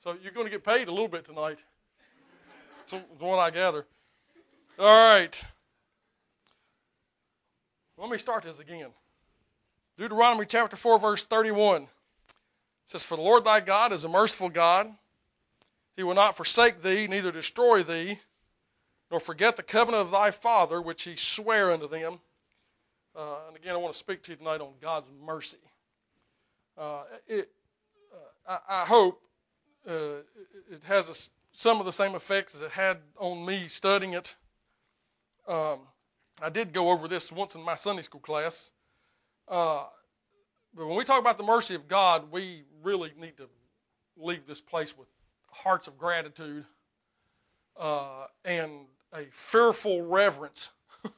So 0.00 0.16
you're 0.22 0.32
going 0.32 0.46
to 0.46 0.50
get 0.50 0.64
paid 0.64 0.88
a 0.88 0.90
little 0.90 1.08
bit 1.08 1.26
tonight. 1.26 1.58
That's 2.90 3.04
the 3.18 3.24
one 3.24 3.38
I 3.38 3.50
gather. 3.50 3.84
All 4.78 4.86
right. 4.86 5.44
Let 7.98 8.08
me 8.08 8.16
start 8.16 8.44
this 8.44 8.60
again. 8.60 8.88
Deuteronomy 9.98 10.46
chapter 10.46 10.74
4, 10.74 10.98
verse 10.98 11.22
31 11.22 11.86
says, 12.86 13.04
For 13.04 13.16
the 13.16 13.22
Lord 13.22 13.44
thy 13.44 13.60
God 13.60 13.92
is 13.92 14.04
a 14.04 14.08
merciful 14.08 14.48
God. 14.48 14.90
He 15.96 16.02
will 16.02 16.14
not 16.14 16.34
forsake 16.34 16.80
thee, 16.80 17.06
neither 17.06 17.30
destroy 17.30 17.82
thee, 17.82 18.20
nor 19.10 19.20
forget 19.20 19.58
the 19.58 19.62
covenant 19.62 20.00
of 20.00 20.10
thy 20.10 20.30
father, 20.30 20.80
which 20.80 21.02
he 21.02 21.14
sware 21.14 21.70
unto 21.70 21.86
them. 21.86 22.20
Uh, 23.14 23.36
and 23.48 23.56
again, 23.56 23.74
I 23.74 23.76
want 23.76 23.92
to 23.92 23.98
speak 23.98 24.22
to 24.22 24.30
you 24.30 24.36
tonight 24.36 24.62
on 24.62 24.70
God's 24.80 25.10
mercy. 25.22 25.58
Uh, 26.78 27.02
it, 27.28 27.50
uh, 28.48 28.56
I, 28.66 28.82
I, 28.82 28.84
hope 28.86 29.20
uh, 29.88 30.22
it 30.70 30.84
has 30.84 31.08
a, 31.08 31.14
some 31.56 31.80
of 31.80 31.86
the 31.86 31.92
same 31.92 32.14
effects 32.14 32.54
as 32.54 32.60
it 32.60 32.72
had 32.72 32.98
on 33.18 33.44
me 33.44 33.68
studying 33.68 34.14
it. 34.14 34.34
Um, 35.46 35.80
I 36.42 36.48
did 36.48 36.72
go 36.72 36.90
over 36.90 37.08
this 37.08 37.30
once 37.30 37.54
in 37.54 37.62
my 37.62 37.74
Sunday 37.74 38.02
school 38.02 38.20
class. 38.20 38.70
Uh, 39.48 39.84
but 40.74 40.86
when 40.86 40.96
we 40.96 41.04
talk 41.04 41.20
about 41.20 41.36
the 41.36 41.44
mercy 41.44 41.74
of 41.74 41.88
God, 41.88 42.30
we 42.30 42.62
really 42.82 43.12
need 43.20 43.36
to 43.38 43.48
leave 44.16 44.46
this 44.46 44.60
place 44.60 44.96
with 44.96 45.08
hearts 45.50 45.88
of 45.88 45.98
gratitude 45.98 46.64
uh, 47.78 48.26
and 48.44 48.86
a 49.12 49.24
fearful 49.30 50.06
reverence 50.06 50.70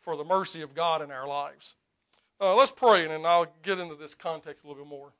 for 0.00 0.16
the 0.16 0.24
mercy 0.24 0.60
of 0.60 0.74
God 0.74 1.00
in 1.00 1.10
our 1.10 1.26
lives. 1.26 1.76
Uh, 2.40 2.54
let's 2.54 2.70
pray, 2.70 3.02
and 3.02 3.10
then 3.10 3.26
I'll 3.26 3.52
get 3.62 3.78
into 3.78 3.94
this 3.94 4.14
context 4.14 4.64
a 4.64 4.68
little 4.68 4.84
bit 4.84 4.90
more. 4.90 5.12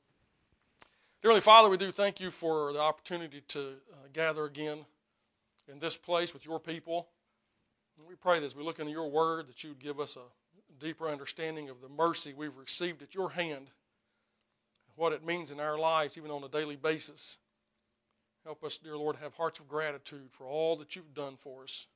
Dearly 1.21 1.41
Father, 1.41 1.67
we 1.67 1.75
do 1.75 1.91
thank 1.91 2.21
you 2.21 2.31
for 2.31 2.71
the 2.71 2.79
opportunity 2.79 3.41
to 3.49 3.59
uh, 3.59 4.07
gather 4.13 4.45
again 4.45 4.85
in 5.69 5.79
this 5.79 5.97
place 5.97 6.33
with 6.33 6.45
your 6.45 6.61
people. 6.61 7.09
And 7.97 8.07
we 8.07 8.15
pray 8.15 8.39
that 8.39 8.45
as 8.45 8.55
we 8.55 8.63
look 8.63 8.79
into 8.79 8.93
your 8.93 9.09
word, 9.11 9.49
that 9.49 9.61
you 9.61 9.71
would 9.71 9.81
give 9.81 9.99
us 9.99 10.15
a 10.15 10.21
deeper 10.81 11.09
understanding 11.09 11.67
of 11.67 11.81
the 11.81 11.89
mercy 11.89 12.33
we've 12.33 12.55
received 12.55 13.01
at 13.01 13.13
your 13.13 13.31
hand, 13.31 13.67
what 14.95 15.11
it 15.11 15.25
means 15.25 15.51
in 15.51 15.59
our 15.59 15.77
lives, 15.77 16.17
even 16.17 16.31
on 16.31 16.41
a 16.41 16.47
daily 16.47 16.77
basis. 16.77 17.37
Help 18.45 18.63
us, 18.63 18.77
dear 18.77 18.95
Lord, 18.95 19.17
have 19.17 19.33
hearts 19.33 19.59
of 19.59 19.67
gratitude 19.67 20.31
for 20.31 20.45
all 20.45 20.77
that 20.77 20.95
you've 20.95 21.13
done 21.13 21.35
for 21.35 21.63
us, 21.63 21.87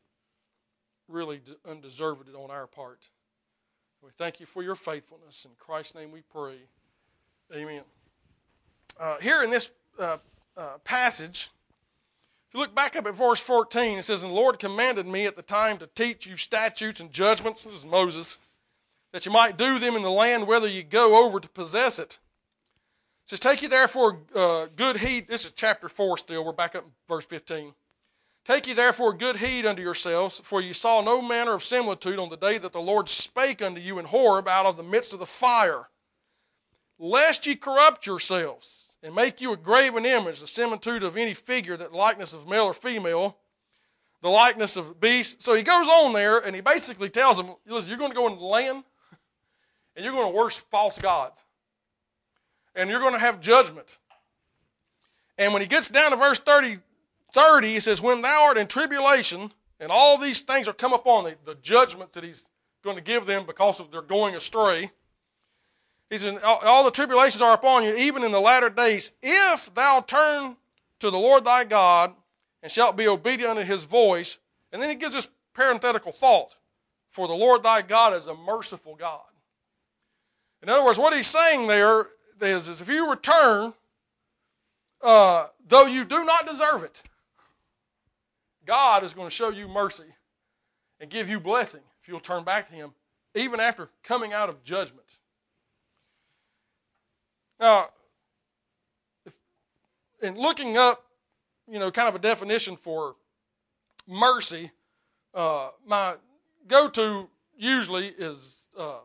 really 1.07 1.39
undeserved 1.65 2.27
on 2.35 2.51
our 2.51 2.67
part. 2.67 3.07
We 4.01 4.09
thank 4.17 4.41
you 4.41 4.45
for 4.45 4.63
your 4.63 4.75
faithfulness. 4.75 5.45
In 5.45 5.51
Christ's 5.57 5.95
name 5.95 6.11
we 6.11 6.23
pray. 6.29 6.57
Amen. 7.55 7.83
Uh, 8.99 9.17
here 9.19 9.43
in 9.43 9.49
this 9.49 9.69
uh, 9.99 10.17
uh, 10.55 10.77
passage, 10.83 11.49
if 12.47 12.53
you 12.53 12.59
look 12.59 12.75
back 12.75 12.95
up 12.95 13.05
at 13.07 13.15
verse 13.15 13.39
14, 13.39 13.99
it 13.99 14.03
says, 14.03 14.23
And 14.23 14.31
the 14.31 14.35
Lord 14.35 14.59
commanded 14.59 15.07
me 15.07 15.25
at 15.25 15.35
the 15.35 15.41
time 15.41 15.77
to 15.79 15.87
teach 15.87 16.27
you 16.27 16.37
statutes 16.37 16.99
and 16.99 17.11
judgments. 17.11 17.63
This 17.63 17.73
is 17.73 17.85
Moses 17.85 18.39
that 19.11 19.25
you 19.25 19.31
might 19.31 19.57
do 19.57 19.79
them 19.79 19.95
in 19.95 20.01
the 20.01 20.11
land 20.11 20.47
whether 20.47 20.67
you 20.67 20.83
go 20.83 21.25
over 21.25 21.39
to 21.39 21.49
possess 21.49 21.99
it. 21.99 22.19
It 23.25 23.29
says, 23.29 23.39
Take 23.39 23.61
you 23.61 23.69
therefore 23.69 24.19
uh, 24.35 24.67
good 24.75 24.97
heed. 24.97 25.27
This 25.27 25.45
is 25.45 25.51
chapter 25.51 25.87
4 25.87 26.17
still. 26.17 26.43
We're 26.43 26.51
back 26.51 26.75
up 26.75 26.85
verse 27.07 27.25
15. 27.25 27.73
Take 28.45 28.67
ye 28.67 28.73
therefore 28.73 29.13
good 29.13 29.37
heed 29.37 29.65
unto 29.65 29.81
yourselves, 29.81 30.41
for 30.43 30.59
ye 30.59 30.73
saw 30.73 30.99
no 30.99 31.21
manner 31.21 31.53
of 31.53 31.63
similitude 31.63 32.19
on 32.19 32.29
the 32.29 32.35
day 32.35 32.57
that 32.57 32.73
the 32.73 32.81
Lord 32.81 33.07
spake 33.07 33.61
unto 33.61 33.79
you 33.79 33.99
in 33.99 34.05
Horeb 34.05 34.49
out 34.49 34.65
of 34.65 34.75
the 34.75 34.83
midst 34.83 35.13
of 35.13 35.19
the 35.19 35.25
fire, 35.25 35.87
lest 36.99 37.47
ye 37.47 37.55
corrupt 37.55 38.05
yourselves, 38.05 38.82
and 39.03 39.13
make 39.13 39.41
you 39.41 39.51
a 39.51 39.57
graven 39.57 40.05
image, 40.05 40.39
the 40.39 40.47
similitude 40.47 41.03
of 41.03 41.17
any 41.17 41.33
figure, 41.33 41.75
that 41.75 41.93
likeness 41.93 42.33
of 42.33 42.47
male 42.47 42.63
or 42.63 42.73
female, 42.73 43.37
the 44.21 44.29
likeness 44.29 44.77
of 44.77 44.99
beast. 45.01 45.41
So 45.41 45.53
he 45.53 45.61
goes 45.61 45.87
on 45.87 46.13
there, 46.13 46.39
and 46.39 46.55
he 46.55 46.61
basically 46.61 47.09
tells 47.09 47.35
them, 47.37 47.53
listen, 47.67 47.89
you're 47.89 47.99
going 47.99 48.11
to 48.11 48.15
go 48.15 48.27
into 48.27 48.39
the 48.39 48.45
land, 48.45 48.85
and 49.95 50.05
you're 50.05 50.13
going 50.13 50.31
to 50.31 50.35
worship 50.35 50.63
false 50.71 50.97
gods. 50.97 51.43
And 52.73 52.89
you're 52.89 53.01
going 53.01 53.13
to 53.13 53.19
have 53.19 53.41
judgment. 53.41 53.99
And 55.37 55.51
when 55.51 55.61
he 55.61 55.67
gets 55.67 55.89
down 55.89 56.11
to 56.11 56.17
verse 56.17 56.39
30, 56.39 56.79
30 57.33 57.67
he 57.67 57.79
says, 57.79 58.01
When 58.01 58.21
thou 58.21 58.45
art 58.45 58.57
in 58.57 58.67
tribulation, 58.67 59.51
and 59.79 59.91
all 59.91 60.17
these 60.17 60.39
things 60.39 60.67
are 60.67 60.73
come 60.73 60.93
upon 60.93 61.25
thee, 61.25 61.33
the 61.45 61.55
judgments 61.55 62.13
that 62.15 62.23
he's 62.23 62.49
going 62.83 62.95
to 62.95 63.03
give 63.03 63.25
them 63.25 63.45
because 63.45 63.79
of 63.79 63.91
their 63.91 64.01
going 64.01 64.33
astray. 64.35 64.91
He 66.09 66.17
says, 66.17 66.39
All 66.43 66.83
the 66.83 66.91
tribulations 66.91 67.41
are 67.41 67.53
upon 67.53 67.83
you, 67.83 67.95
even 67.95 68.23
in 68.23 68.31
the 68.31 68.39
latter 68.39 68.69
days, 68.69 69.11
if 69.21 69.73
thou 69.73 70.01
turn 70.01 70.57
to 70.99 71.09
the 71.09 71.17
Lord 71.17 71.45
thy 71.45 71.63
God 71.63 72.13
and 72.61 72.71
shalt 72.71 72.95
be 72.95 73.07
obedient 73.07 73.51
unto 73.51 73.63
his 73.63 73.83
voice. 73.83 74.37
And 74.71 74.81
then 74.81 74.89
he 74.89 74.95
gives 74.95 75.13
this 75.13 75.27
parenthetical 75.53 76.11
thought 76.11 76.55
For 77.09 77.27
the 77.27 77.33
Lord 77.33 77.63
thy 77.63 77.81
God 77.81 78.13
is 78.13 78.27
a 78.27 78.35
merciful 78.35 78.95
God. 78.95 79.21
In 80.61 80.69
other 80.69 80.83
words, 80.83 80.97
what 80.97 81.15
he's 81.15 81.27
saying 81.27 81.67
there 81.67 82.07
is, 82.41 82.67
is 82.67 82.79
if 82.79 82.89
you 82.89 83.09
return, 83.09 83.73
uh, 85.01 85.47
though 85.67 85.85
you 85.85 86.05
do 86.05 86.23
not 86.23 86.47
deserve 86.47 86.83
it, 86.83 87.03
God 88.65 89.03
is 89.03 89.13
going 89.13 89.27
to 89.27 89.35
show 89.35 89.49
you 89.49 89.67
mercy 89.67 90.05
and 90.99 91.09
give 91.09 91.29
you 91.29 91.39
blessing 91.39 91.81
if 92.01 92.07
you'll 92.07 92.19
turn 92.19 92.43
back 92.43 92.69
to 92.69 92.75
Him, 92.75 92.93
even 93.35 93.59
after 93.59 93.89
coming 94.03 94.31
out 94.31 94.49
of 94.49 94.63
judgment. 94.63 95.19
Now, 97.63 97.91
if, 99.25 99.37
in 100.21 100.35
looking 100.35 100.75
up, 100.75 101.05
you 101.65 101.79
know, 101.79 101.89
kind 101.91 102.09
of 102.09 102.15
a 102.15 102.19
definition 102.19 102.75
for 102.75 103.15
mercy, 104.05 104.69
uh, 105.33 105.69
my 105.87 106.15
go 106.67 106.89
to 106.89 107.29
usually 107.57 108.07
is 108.07 108.67
uh, 108.77 108.97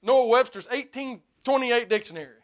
Noah 0.00 0.28
Webster's 0.28 0.66
1828 0.66 1.88
dictionary. 1.88 2.38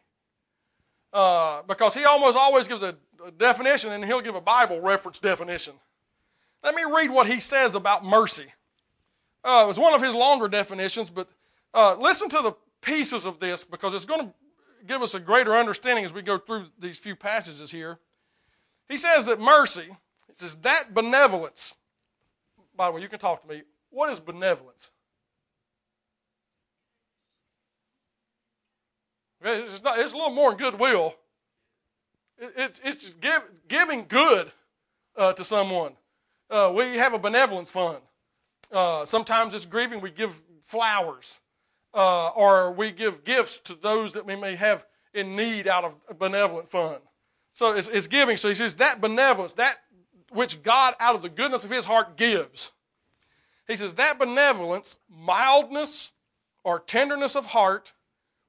Uh, 1.13 1.63
because 1.69 1.95
he 1.95 2.05
almost 2.05 2.37
always 2.37 2.67
gives 2.67 2.83
a, 2.83 2.97
a 3.25 3.31
definition 3.31 3.93
and 3.93 4.05
he'll 4.05 4.21
give 4.21 4.35
a 4.35 4.41
Bible 4.41 4.81
reference 4.81 5.21
definition. 5.21 5.75
Let 6.65 6.75
me 6.75 6.83
read 6.83 7.13
what 7.13 7.29
he 7.29 7.39
says 7.39 7.77
about 7.77 8.05
mercy. 8.05 8.47
Uh, 9.45 9.63
it 9.63 9.69
was 9.69 9.79
one 9.79 9.95
of 9.95 10.03
his 10.03 10.17
longer 10.17 10.49
definitions, 10.49 11.11
but 11.11 11.29
uh, 11.73 11.95
listen 11.95 12.29
to 12.31 12.43
the 12.43 12.55
pieces 12.81 13.25
of 13.25 13.39
this 13.39 13.63
because 13.63 13.95
it's 13.95 14.05
going 14.05 14.27
to 14.27 14.35
give 14.87 15.03
us 15.03 15.15
a 15.15 15.21
greater 15.21 15.55
understanding 15.55 16.05
as 16.05 16.13
we 16.13 16.23
go 16.23 16.39
through 16.39 16.67
these 16.79 16.99
few 16.99 17.17
passages 17.17 17.71
here. 17.71 17.99
He 18.89 18.97
says 18.97 19.27
that 19.27 19.41
mercy, 19.41 19.89
he 20.27 20.35
says 20.35 20.57
that 20.57 20.95
benevolence. 20.95 21.77
By 22.77 22.87
the 22.87 22.93
way, 22.93 23.03
you 23.03 23.09
can 23.09 23.19
talk 23.19 23.43
to 23.43 23.49
me. 23.49 23.63
What 23.91 24.11
is 24.11 24.21
benevolence? 24.21 24.91
It's, 29.43 29.83
not, 29.83 29.99
it's 29.99 30.13
a 30.13 30.17
little 30.17 30.31
more 30.31 30.51
than 30.51 30.59
goodwill. 30.59 31.15
It, 32.39 32.53
it's 32.57 32.81
it's 32.85 33.11
give, 33.11 33.43
giving 33.69 34.07
good 34.07 34.53
uh, 35.17 35.33
to 35.33 35.45
someone. 35.45 35.93
Uh, 36.51 36.73
we 36.75 36.97
have 36.97 37.15
a 37.15 37.19
benevolence 37.19 37.71
fund. 37.71 37.99
Uh, 38.73 39.05
sometimes 39.05 39.55
it's 39.55 39.67
grieving. 39.67 40.01
We 40.01 40.11
give 40.11 40.43
flowers, 40.63 41.41
uh, 41.95 42.29
or 42.29 42.73
we 42.73 42.91
give 42.91 43.25
gifts 43.25 43.59
to 43.61 43.75
those 43.75 44.13
that 44.13 44.27
we 44.27 44.37
may 44.37 44.57
have 44.57 44.87
in 45.13 45.37
need 45.37 45.67
out 45.67 45.85
of 45.85 45.95
a 46.09 46.15
benevolent 46.15 46.71
fund. 46.71 47.01
So 47.53 47.73
it's, 47.73 47.89
it's 47.89 48.07
giving. 48.07 48.37
So 48.37 48.49
he 48.49 48.55
says 48.55 48.77
that 48.77 49.01
benevolence, 49.01 49.53
that 49.55 49.79
which 50.31 50.63
God 50.63 50.95
out 51.01 51.15
of 51.15 51.23
the 51.23 51.29
goodness 51.29 51.65
of 51.65 51.71
His 51.71 51.85
heart 51.85 52.17
gives. 52.17 52.73
He 53.67 53.77
says 53.77 53.95
that 53.95 54.19
benevolence, 54.19 54.99
mildness, 55.09 56.13
or 56.65 56.81
tenderness 56.81 57.37
of 57.37 57.47
heart 57.47 57.93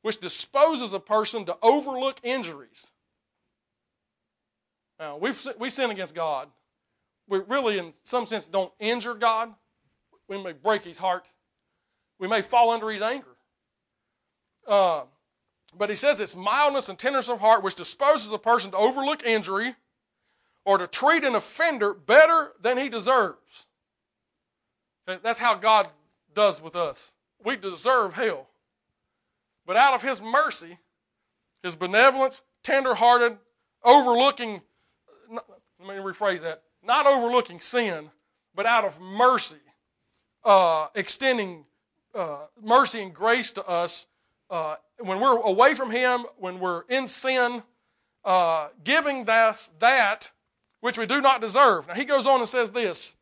which 0.02 0.19
disposes 0.19 0.94
a 0.94 1.00
person 1.00 1.46
to 1.46 1.58
overlook 1.62 2.19
injuries. 2.23 2.91
Now, 4.99 5.17
we 5.17 5.32
we 5.59 5.70
sin 5.70 5.91
against 5.91 6.16
God. 6.16 6.47
We 7.28 7.40
really, 7.47 7.78
in 7.78 7.93
some 8.03 8.26
sense, 8.26 8.46
don't 8.46 8.72
injure 8.79 9.14
God. 9.14 9.53
We 10.28 10.41
may 10.41 10.53
break 10.53 10.84
his 10.84 10.99
heart. 10.99 11.26
We 12.20 12.28
may 12.28 12.41
fall 12.41 12.72
under 12.72 12.90
his 12.90 13.02
anger. 13.02 13.30
Uh, 14.72 15.02
but 15.78 15.90
he 15.90 15.97
says 15.97 16.22
it's 16.22 16.34
mildness 16.34 16.88
and 16.88 16.97
tenderness 16.97 17.29
of 17.29 17.41
heart 17.41 17.62
which 17.62 17.76
disposes 17.76 18.32
a 18.32 18.38
person 18.38 18.72
to 18.72 18.78
overlook 18.78 19.22
injury 19.26 19.76
or 20.64 20.78
to 20.78 20.88
treat 20.88 21.26
an 21.26 21.35
offender 21.35 21.94
better 21.94 22.53
than 22.62 22.78
he 22.78 22.88
deserves. 22.88 23.68
That's 25.06 25.41
how 25.41 25.56
God 25.56 25.90
does 26.34 26.62
with 26.62 26.78
us. 26.78 27.12
We 27.44 27.58
deserve 27.58 28.14
hell. 28.14 28.47
But 29.66 29.76
out 29.76 29.94
of 29.94 30.03
his 30.03 30.22
mercy, 30.22 30.78
his 31.62 31.76
benevolence, 31.76 32.41
tenderhearted, 32.64 33.38
overlooking, 33.84 34.62
let 35.29 35.44
me 35.82 35.96
rephrase 35.96 36.40
that, 36.41 36.64
not 36.82 37.06
overlooking 37.06 37.59
sin, 37.59 38.09
but 38.56 38.66
out 38.66 38.85
of 38.85 39.02
mercy, 39.02 39.58
uh, 40.46 40.88
extending 40.96 41.66
uh, 42.16 42.46
mercy 42.64 43.02
and 43.02 43.14
grace 43.14 43.52
to 43.52 43.67
us 43.67 44.08
uh, 44.52 44.76
when 45.00 45.20
we're 45.20 45.38
away 45.38 45.74
from 45.74 45.90
him, 45.90 46.26
when 46.38 46.59
we're 46.59 46.84
in 46.90 47.08
sin, 47.08 47.64
uh, 48.26 48.68
giving 48.84 49.28
us 49.28 49.72
that 49.80 50.30
which 50.82 50.98
we 50.98 51.06
do 51.06 51.22
not 51.22 51.42
deserve. 51.42 51.88
Now 51.88 51.94
he 51.94 52.06
goes 52.06 52.28
on 52.28 52.40
and 52.40 52.50
says 52.50 52.70
this. 52.72 53.16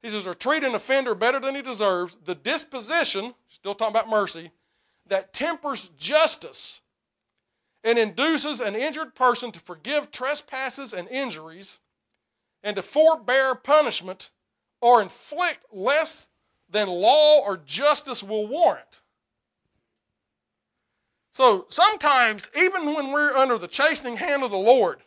He 0.00 0.10
says, 0.10 0.26
or 0.26 0.34
treat 0.34 0.62
an 0.64 0.74
offender 0.74 1.14
better 1.14 1.40
than 1.40 1.54
he 1.54 1.62
deserves, 1.62 2.16
the 2.24 2.34
disposition, 2.34 3.34
still 3.48 3.74
talking 3.74 3.96
about 3.96 4.08
mercy, 4.08 4.52
that 5.08 5.32
tempers 5.32 5.90
justice 5.98 6.82
and 7.82 7.98
induces 7.98 8.60
an 8.60 8.74
injured 8.74 9.14
person 9.14 9.50
to 9.52 9.60
forgive 9.60 10.10
trespasses 10.10 10.92
and 10.92 11.08
injuries 11.08 11.80
and 12.62 12.76
to 12.76 12.82
forbear 12.82 13.54
punishment 13.54 14.30
or 14.80 15.02
inflict 15.02 15.64
less 15.72 16.28
than 16.70 16.88
law 16.88 17.40
or 17.40 17.56
justice 17.56 18.22
will 18.22 18.46
warrant. 18.46 19.00
So 21.34 21.66
sometimes, 21.68 22.48
even 22.56 22.94
when 22.94 23.10
we're 23.10 23.36
under 23.36 23.58
the 23.58 23.66
chastening 23.66 24.16
hand 24.16 24.44
of 24.44 24.52
the 24.52 24.56
Lord, 24.56 25.00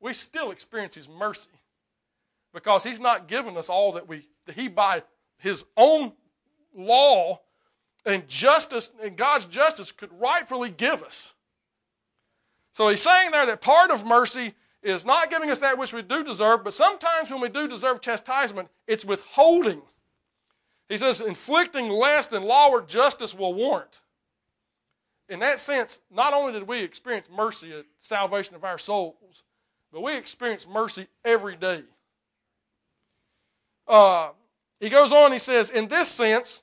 we 0.00 0.14
still 0.14 0.50
experience 0.50 0.94
His 0.94 1.08
mercy 1.08 1.50
because 2.54 2.82
He's 2.82 2.98
not 2.98 3.28
given 3.28 3.58
us 3.58 3.68
all 3.68 3.92
that 3.92 4.08
we, 4.08 4.26
that 4.46 4.54
He 4.54 4.68
by 4.68 5.02
His 5.36 5.62
own 5.76 6.12
law 6.74 7.42
and 8.06 8.26
justice 8.26 8.90
and 9.02 9.18
God's 9.18 9.44
justice 9.44 9.92
could 9.92 10.08
rightfully 10.18 10.70
give 10.70 11.02
us. 11.02 11.34
So 12.72 12.88
He's 12.88 13.02
saying 13.02 13.30
there 13.30 13.44
that 13.44 13.60
part 13.60 13.90
of 13.90 14.06
mercy 14.06 14.54
is 14.82 15.04
not 15.04 15.30
giving 15.30 15.50
us 15.50 15.58
that 15.58 15.76
which 15.76 15.92
we 15.92 16.00
do 16.00 16.24
deserve, 16.24 16.64
but 16.64 16.72
sometimes 16.72 17.30
when 17.30 17.42
we 17.42 17.50
do 17.50 17.68
deserve 17.68 18.00
chastisement, 18.00 18.70
it's 18.86 19.04
withholding. 19.04 19.82
He 20.88 20.96
says, 20.96 21.20
inflicting 21.20 21.90
less 21.90 22.28
than 22.28 22.44
law 22.44 22.70
or 22.70 22.80
justice 22.80 23.34
will 23.34 23.52
warrant 23.52 24.00
in 25.28 25.40
that 25.40 25.58
sense, 25.58 26.00
not 26.10 26.34
only 26.34 26.52
did 26.52 26.68
we 26.68 26.82
experience 26.82 27.26
mercy 27.34 27.72
at 27.72 27.86
salvation 28.00 28.54
of 28.54 28.64
our 28.64 28.78
souls, 28.78 29.42
but 29.92 30.02
we 30.02 30.16
experience 30.16 30.66
mercy 30.66 31.06
every 31.24 31.56
day. 31.56 31.82
Uh, 33.86 34.30
he 34.80 34.88
goes 34.88 35.12
on, 35.12 35.32
he 35.32 35.38
says, 35.38 35.70
in 35.70 35.88
this 35.88 36.08
sense, 36.08 36.62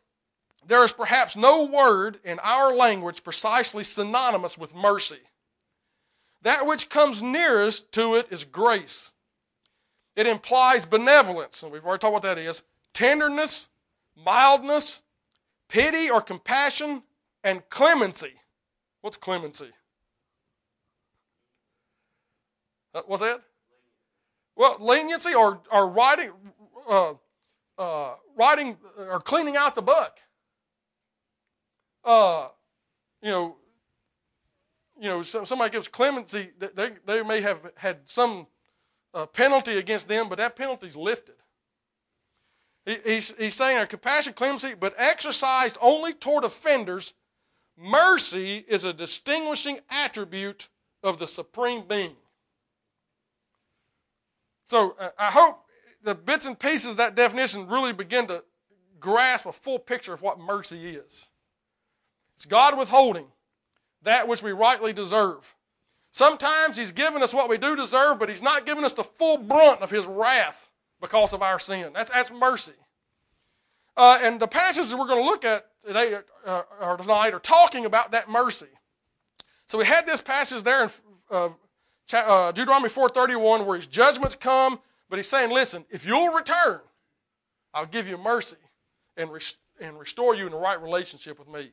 there 0.68 0.84
is 0.84 0.94
perhaps 0.94 1.36
no 1.36 1.66
word 1.66 2.20
in 2.24 2.40
our 2.40 2.76
language 2.76 3.24
precisely 3.24 3.84
synonymous 3.84 4.58
with 4.58 4.76
mercy. 4.76 5.20
That 6.44 6.66
which 6.66 6.90
comes 6.90 7.24
nearest 7.24 7.92
to 7.94 8.16
it 8.16 8.28
is 8.30 8.44
grace. 8.44 9.12
It 10.16 10.28
implies 10.28 10.86
benevolence, 10.86 11.64
and 11.64 11.72
we've 11.72 11.86
already 11.86 12.02
talked 12.02 12.14
what 12.14 12.24
that 12.24 12.38
is, 12.38 12.64
tenderness, 12.94 13.70
mildness, 14.16 15.02
pity 15.70 16.10
or 16.10 16.22
compassion, 16.22 17.04
and 17.44 17.68
clemency. 17.70 18.34
What's 19.02 19.18
clemency? 19.18 19.72
Uh, 22.94 23.02
what's 23.06 23.24
that? 23.24 23.42
Well, 24.56 24.78
leniency 24.80 25.34
or, 25.34 25.62
or 25.72 25.88
writing, 25.88 26.32
uh, 26.90 27.14
uh, 27.78 28.14
writing 28.36 28.78
or 28.98 29.20
cleaning 29.20 29.56
out 29.56 29.76
the 29.76 29.82
book. 29.82 30.18
Uh, 32.04 32.50
you 33.22 33.32
know, 33.32 33.56
you 35.00 35.08
know, 35.08 35.22
somebody 35.24 35.72
gives 35.72 35.88
clemency, 35.88 36.52
they, 36.60 36.92
they 37.08 37.24
may 37.24 37.42
have 37.42 37.60
had 37.76 38.02
some 38.06 38.46
uh, 39.16 39.26
penalty 39.26 39.78
against 39.78 40.08
them, 40.08 40.30
but 40.30 40.38
that 40.38 40.56
penalty 40.56 40.88
is 40.88 40.96
lifted. 40.96 41.36
He, 42.86 42.98
he's, 43.04 43.34
he's 43.38 43.56
saying 43.56 43.82
a 43.82 43.88
compassion, 43.88 44.34
clemency, 44.34 44.76
but 44.80 44.94
exercised 44.98 45.78
only 45.82 46.14
toward 46.14 46.44
offenders 46.44 47.14
Mercy 47.82 48.64
is 48.68 48.86
a 48.86 48.94
distinguishing 48.94 49.80
attribute 49.90 50.70
of 51.04 51.18
the 51.18 51.28
Supreme 51.28 51.84
Being. 51.88 52.16
So 54.68 54.96
uh, 55.00 55.10
I 55.18 55.32
hope 55.32 55.66
the 56.04 56.14
bits 56.14 56.46
and 56.46 56.58
pieces 56.58 56.92
of 56.92 56.98
that 56.98 57.16
definition 57.16 57.68
really 57.68 57.92
begin 57.92 58.28
to 58.28 58.44
grasp 59.00 59.48
a 59.48 59.52
full 59.52 59.80
picture 59.80 60.14
of 60.14 60.22
what 60.22 60.40
mercy 60.40 60.90
is. 60.90 61.30
It's 62.36 62.46
God 62.46 62.78
withholding 62.78 63.26
that 64.04 64.28
which 64.28 64.44
we 64.44 64.52
rightly 64.52 64.94
deserve. 64.94 65.56
Sometimes 66.12 66.78
He's 66.78 66.92
given 66.92 67.24
us 67.24 67.34
what 67.34 67.50
we 67.50 67.58
do 67.58 67.76
deserve, 67.76 68.20
but 68.20 68.30
He's 68.30 68.42
not 68.42 68.66
given 68.66 68.84
us 68.86 68.94
the 68.94 69.04
full 69.04 69.38
brunt 69.38 69.82
of 69.82 69.90
His 69.90 70.06
wrath 70.06 70.70
because 71.02 71.34
of 71.34 71.42
our 71.42 71.58
sin. 71.58 71.94
That's, 71.94 72.12
that's 72.12 72.32
mercy. 72.32 72.74
Uh, 73.98 74.20
and 74.22 74.40
the 74.40 74.48
passages 74.48 74.92
that 74.92 74.98
we're 74.98 75.08
going 75.08 75.24
to 75.24 75.26
look 75.26 75.44
at 75.44 75.71
today 75.86 76.18
or 76.46 76.98
tonight 76.98 77.34
are 77.34 77.40
talking 77.40 77.86
about 77.86 78.12
that 78.12 78.30
mercy. 78.30 78.68
So 79.68 79.78
we 79.78 79.86
had 79.86 80.06
this 80.06 80.22
passage 80.22 80.64
there 80.64 80.84
in 80.84 80.90
uh, 81.30 81.50
uh, 82.14 82.52
Deuteronomy 82.52 82.90
4:31 82.90 83.66
where 83.66 83.78
his 83.78 83.88
judgments 83.88 84.36
come, 84.36 84.80
but 85.10 85.18
he's 85.18 85.30
saying, 85.30 85.50
"Listen, 85.50 85.86
if 85.90 86.06
you'll 86.06 86.34
return, 86.34 86.82
I'll 87.74 87.86
give 87.86 88.08
you 88.08 88.18
mercy 88.18 88.58
and, 89.16 89.30
and 89.80 90.00
restore 90.00 90.36
you 90.36 90.46
in 90.46 90.52
the 90.52 90.58
right 90.58 90.82
relationship 90.82 91.40
with 91.40 91.48
me." 91.48 91.72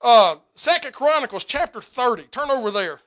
Uh, 0.00 0.36
Second 0.54 0.92
Chronicles 0.92 1.44
chapter 1.44 1.80
30. 1.80 2.24
Turn 2.24 2.50
over 2.50 2.70
there. 2.70 3.00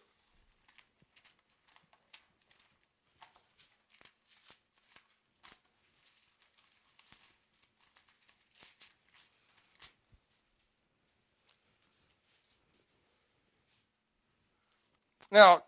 Now, 15.31 15.63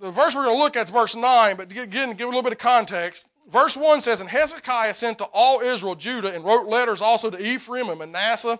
the 0.00 0.10
verse 0.10 0.34
we're 0.34 0.44
going 0.44 0.56
to 0.56 0.62
look 0.62 0.76
at 0.76 0.86
is 0.86 0.90
verse 0.90 1.14
9, 1.14 1.56
but 1.56 1.72
again, 1.72 2.12
give 2.12 2.26
a 2.26 2.30
little 2.30 2.42
bit 2.42 2.52
of 2.52 2.58
context. 2.58 3.28
Verse 3.50 3.76
1 3.76 4.00
says, 4.00 4.20
And 4.20 4.28
Hezekiah 4.28 4.94
sent 4.94 5.18
to 5.18 5.24
all 5.32 5.60
Israel, 5.60 5.94
Judah, 5.94 6.34
and 6.34 6.44
wrote 6.44 6.66
letters 6.66 7.00
also 7.00 7.30
to 7.30 7.44
Ephraim 7.44 7.88
and 7.88 7.98
Manasseh, 7.98 8.58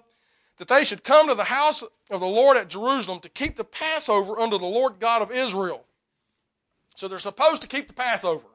that 0.59 0.69
they 0.69 0.85
should 0.85 1.05
come 1.05 1.29
to 1.29 1.35
the 1.35 1.45
house 1.45 1.83
of 2.11 2.21
the 2.21 2.27
Lord 2.27 2.57
at 2.57 2.69
Jerusalem 2.69 3.21
to 3.21 3.29
keep 3.29 3.57
the 3.57 3.65
Passover 3.65 4.39
under 4.39 4.57
the 4.59 4.67
Lord 4.67 5.01
God 5.01 5.23
of 5.23 5.31
Israel. 5.31 5.85
So 6.95 7.09
they're 7.09 7.19
supposed 7.19 7.63
to 7.63 7.69
keep 7.69 7.89
the 7.89 7.95
Passover. 7.95 8.47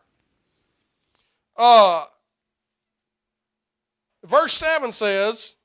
Uh, 1.56 2.06
verse 4.24 4.54
7 4.54 4.92
says, 4.92 5.56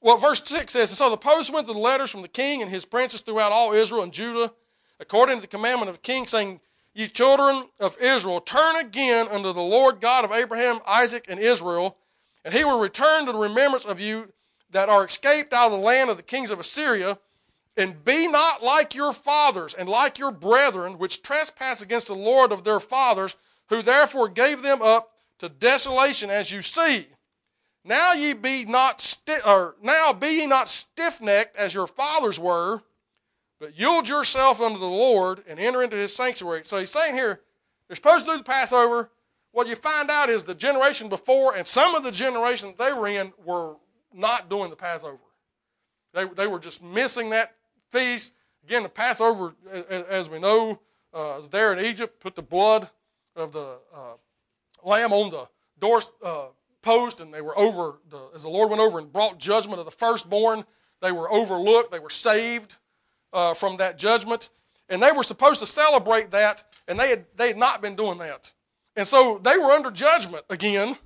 well, 0.00 0.16
verse 0.16 0.42
6 0.44 0.72
says, 0.72 0.90
And 0.90 0.96
so 0.96 1.10
the 1.10 1.16
post 1.16 1.52
went 1.52 1.66
to 1.68 1.74
the 1.74 1.78
letters 1.78 2.10
from 2.10 2.22
the 2.22 2.28
king 2.28 2.62
and 2.62 2.70
his 2.70 2.84
princes 2.84 3.20
throughout 3.20 3.52
all 3.52 3.72
Israel 3.72 4.02
and 4.02 4.12
Judah 4.12 4.52
according 5.00 5.36
to 5.36 5.40
the 5.40 5.46
commandment 5.46 5.88
of 5.88 5.96
the 5.96 6.02
king, 6.02 6.26
saying, 6.26 6.60
Ye 6.94 7.08
children 7.08 7.68
of 7.78 7.96
Israel, 8.00 8.40
turn 8.40 8.76
again 8.76 9.28
unto 9.28 9.52
the 9.52 9.62
Lord 9.62 10.00
God 10.00 10.24
of 10.24 10.32
Abraham, 10.32 10.80
Isaac, 10.86 11.24
and 11.28 11.40
Israel, 11.40 11.96
and 12.44 12.52
he 12.52 12.64
will 12.64 12.80
return 12.80 13.26
to 13.26 13.32
the 13.32 13.38
remembrance 13.38 13.84
of 13.84 14.00
you 14.00 14.32
that 14.70 14.88
are 14.88 15.06
escaped 15.06 15.52
out 15.52 15.66
of 15.66 15.72
the 15.72 15.78
land 15.78 16.10
of 16.10 16.16
the 16.16 16.22
kings 16.22 16.50
of 16.50 16.60
Assyria, 16.60 17.18
and 17.76 18.04
be 18.04 18.28
not 18.28 18.62
like 18.62 18.94
your 18.94 19.12
fathers 19.12 19.72
and 19.72 19.88
like 19.88 20.18
your 20.18 20.32
brethren, 20.32 20.98
which 20.98 21.22
trespass 21.22 21.80
against 21.80 22.08
the 22.08 22.14
Lord 22.14 22.52
of 22.52 22.64
their 22.64 22.80
fathers, 22.80 23.36
who 23.68 23.82
therefore 23.82 24.28
gave 24.28 24.62
them 24.62 24.82
up 24.82 25.12
to 25.38 25.48
desolation, 25.48 26.28
as 26.28 26.52
you 26.52 26.60
see. 26.60 27.06
Now 27.84 28.12
ye 28.12 28.34
be 28.34 28.64
not 28.64 29.00
sti- 29.00 29.40
or 29.46 29.76
now 29.80 30.12
be 30.12 30.40
ye 30.40 30.46
not 30.46 30.68
stiff 30.68 31.20
necked 31.20 31.56
as 31.56 31.72
your 31.72 31.86
fathers 31.86 32.38
were, 32.38 32.82
but 33.60 33.78
yield 33.78 34.08
yourself 34.08 34.60
unto 34.60 34.78
the 34.78 34.86
Lord 34.86 35.44
and 35.46 35.60
enter 35.60 35.82
into 35.82 35.96
his 35.96 36.16
sanctuary. 36.16 36.62
So 36.64 36.78
he's 36.78 36.90
saying 36.90 37.14
here, 37.14 37.40
you're 37.88 37.96
supposed 37.96 38.24
to 38.24 38.32
do 38.32 38.38
the 38.38 38.44
Passover. 38.44 39.10
What 39.52 39.68
you 39.68 39.76
find 39.76 40.10
out 40.10 40.30
is 40.30 40.44
the 40.44 40.54
generation 40.54 41.08
before 41.08 41.54
and 41.54 41.66
some 41.66 41.94
of 41.94 42.02
the 42.02 42.10
generations 42.10 42.74
they 42.78 42.92
were 42.92 43.06
in 43.06 43.32
were 43.44 43.76
not 44.12 44.48
doing 44.48 44.70
the 44.70 44.76
Passover. 44.76 45.18
They, 46.14 46.24
they 46.24 46.46
were 46.46 46.58
just 46.58 46.82
missing 46.82 47.30
that 47.30 47.54
feast. 47.90 48.32
Again, 48.64 48.82
the 48.82 48.88
Passover, 48.88 49.54
as 50.08 50.28
we 50.28 50.38
know, 50.38 50.80
uh, 51.14 51.38
is 51.40 51.48
there 51.48 51.72
in 51.72 51.84
Egypt. 51.84 52.20
Put 52.20 52.36
the 52.36 52.42
blood 52.42 52.88
of 53.36 53.52
the 53.52 53.76
uh, 53.94 54.14
lamb 54.82 55.12
on 55.12 55.30
the 55.30 55.48
door 55.78 56.00
uh, 56.24 56.46
post, 56.82 57.20
and 57.20 57.32
they 57.32 57.40
were 57.40 57.58
over. 57.58 57.98
The, 58.08 58.28
as 58.34 58.42
the 58.42 58.48
Lord 58.48 58.70
went 58.70 58.80
over 58.80 58.98
and 58.98 59.12
brought 59.12 59.38
judgment 59.38 59.78
of 59.78 59.84
the 59.84 59.90
firstborn, 59.90 60.64
they 61.00 61.12
were 61.12 61.30
overlooked. 61.30 61.90
They 61.90 61.98
were 61.98 62.10
saved 62.10 62.76
uh, 63.32 63.54
from 63.54 63.76
that 63.78 63.98
judgment. 63.98 64.50
And 64.88 65.02
they 65.02 65.12
were 65.12 65.22
supposed 65.22 65.60
to 65.60 65.66
celebrate 65.66 66.32
that, 66.32 66.64
and 66.88 66.98
they 66.98 67.10
had, 67.10 67.26
they 67.36 67.48
had 67.48 67.56
not 67.56 67.80
been 67.80 67.94
doing 67.94 68.18
that. 68.18 68.52
And 68.96 69.06
so 69.06 69.38
they 69.42 69.56
were 69.56 69.70
under 69.70 69.90
judgment 69.90 70.44
again. 70.50 70.96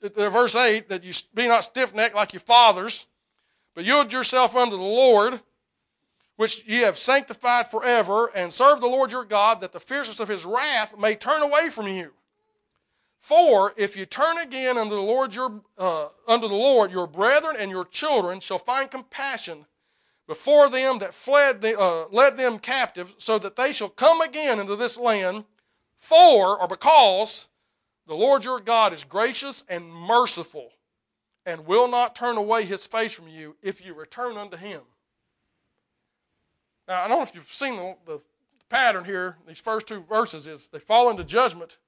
Verse 0.00 0.54
8 0.54 0.88
that 0.88 1.04
you 1.04 1.12
be 1.34 1.48
not 1.48 1.64
stiff 1.64 1.94
necked 1.94 2.14
like 2.14 2.32
your 2.32 2.40
fathers, 2.40 3.06
but 3.74 3.84
yield 3.84 4.12
yourself 4.12 4.56
unto 4.56 4.76
the 4.76 4.82
Lord, 4.82 5.40
which 6.36 6.66
ye 6.66 6.78
have 6.78 6.96
sanctified 6.96 7.68
forever, 7.70 8.30
and 8.34 8.52
serve 8.52 8.80
the 8.80 8.86
Lord 8.86 9.10
your 9.10 9.24
God, 9.24 9.60
that 9.60 9.72
the 9.72 9.80
fierceness 9.80 10.20
of 10.20 10.28
his 10.28 10.44
wrath 10.44 10.96
may 10.98 11.14
turn 11.14 11.42
away 11.42 11.68
from 11.68 11.88
you. 11.88 12.12
For 13.18 13.74
if 13.76 13.96
you 13.96 14.06
turn 14.06 14.38
again 14.38 14.78
unto 14.78 14.94
the 14.94 15.02
Lord 15.02 15.34
your 15.34 15.62
uh, 15.76 16.08
unto 16.26 16.48
the 16.48 16.54
Lord, 16.54 16.92
your 16.92 17.06
brethren 17.06 17.56
and 17.58 17.70
your 17.70 17.84
children 17.84 18.40
shall 18.40 18.58
find 18.58 18.90
compassion 18.90 19.66
before 20.28 20.68
them 20.68 20.98
that 20.98 21.14
fled 21.14 21.62
the, 21.62 21.76
uh, 21.80 22.04
led 22.12 22.36
them 22.36 22.58
captive, 22.58 23.14
so 23.16 23.38
that 23.38 23.56
they 23.56 23.72
shall 23.72 23.88
come 23.88 24.20
again 24.20 24.60
into 24.60 24.76
this 24.76 24.96
land. 24.96 25.44
For 25.96 26.56
or 26.60 26.68
because 26.68 27.48
the 28.06 28.14
Lord 28.14 28.44
your 28.44 28.60
God 28.60 28.92
is 28.92 29.02
gracious 29.02 29.64
and 29.68 29.92
merciful, 29.92 30.70
and 31.44 31.66
will 31.66 31.88
not 31.88 32.14
turn 32.14 32.36
away 32.36 32.64
his 32.64 32.86
face 32.86 33.12
from 33.12 33.26
you 33.26 33.56
if 33.62 33.84
you 33.84 33.94
return 33.94 34.36
unto 34.36 34.56
him. 34.56 34.82
Now, 36.86 37.02
I 37.02 37.08
don't 37.08 37.18
know 37.18 37.22
if 37.22 37.34
you've 37.34 37.50
seen 37.50 37.76
the, 37.76 37.96
the 38.06 38.20
pattern 38.68 39.04
here, 39.04 39.36
these 39.46 39.58
first 39.58 39.88
two 39.88 40.04
verses, 40.08 40.46
is 40.46 40.68
they 40.68 40.78
fall 40.78 41.10
into 41.10 41.24
judgment. 41.24 41.78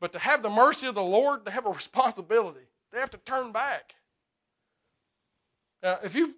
But 0.00 0.12
to 0.14 0.18
have 0.18 0.42
the 0.42 0.50
mercy 0.50 0.88
of 0.88 0.94
the 0.94 1.02
Lord, 1.02 1.44
they 1.44 1.52
have 1.52 1.66
a 1.66 1.70
responsibility. 1.72 2.66
They 2.92 2.98
have 2.98 3.10
to 3.10 3.18
turn 3.18 3.52
back. 3.52 3.94
Now, 5.82 5.98
if 6.02 6.14
you 6.14 6.34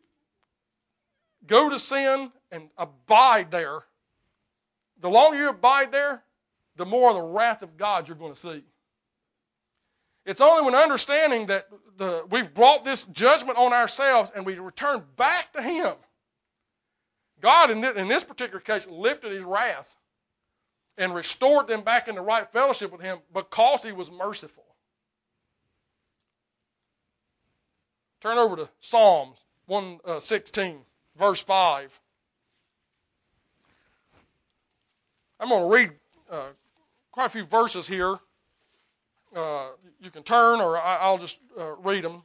go 1.46 1.68
to 1.68 1.78
sin 1.78 2.32
and 2.50 2.68
abide 2.76 3.50
there, 3.50 3.80
the 5.00 5.10
longer 5.10 5.38
you 5.38 5.48
abide 5.48 5.92
there, 5.92 6.22
the 6.76 6.86
more 6.86 7.12
the 7.12 7.22
wrath 7.22 7.62
of 7.62 7.76
God 7.76 8.08
you're 8.08 8.16
going 8.16 8.32
to 8.32 8.38
see. 8.38 8.64
It's 10.26 10.40
only 10.40 10.64
when 10.64 10.74
understanding 10.74 11.46
that 11.46 11.68
the, 11.96 12.24
we've 12.30 12.52
brought 12.52 12.84
this 12.84 13.04
judgment 13.04 13.58
on 13.58 13.72
ourselves 13.72 14.32
and 14.34 14.46
we 14.46 14.58
return 14.58 15.02
back 15.16 15.52
to 15.52 15.62
Him. 15.62 15.94
God, 17.40 17.70
in 17.70 17.82
this, 17.82 17.94
in 17.94 18.08
this 18.08 18.24
particular 18.24 18.60
case, 18.60 18.86
lifted 18.86 19.32
His 19.32 19.44
wrath 19.44 19.96
and 20.96 21.14
restored 21.14 21.66
them 21.66 21.82
back 21.82 22.08
into 22.08 22.22
right 22.22 22.50
fellowship 22.50 22.90
with 22.90 23.02
Him 23.02 23.18
because 23.32 23.82
He 23.82 23.92
was 23.92 24.10
merciful. 24.10 24.64
Turn 28.20 28.38
over 28.38 28.56
to 28.56 28.70
Psalms 28.80 29.36
116, 29.66 30.72
uh, 30.72 30.78
verse 31.16 31.42
5. 31.42 32.00
I'm 35.40 35.49
going 35.49 35.62
to 35.62 35.75
read 35.75 35.90
uh, 36.30 36.49
quite 37.11 37.26
a 37.26 37.30
few 37.30 37.44
verses 37.44 37.87
here. 37.87 38.18
Uh, 39.35 39.68
you 40.00 40.11
can 40.11 40.23
turn, 40.23 40.61
or 40.61 40.78
I, 40.78 41.11
will 41.11 41.18
just 41.18 41.40
uh, 41.59 41.75
read 41.76 42.04
them. 42.04 42.23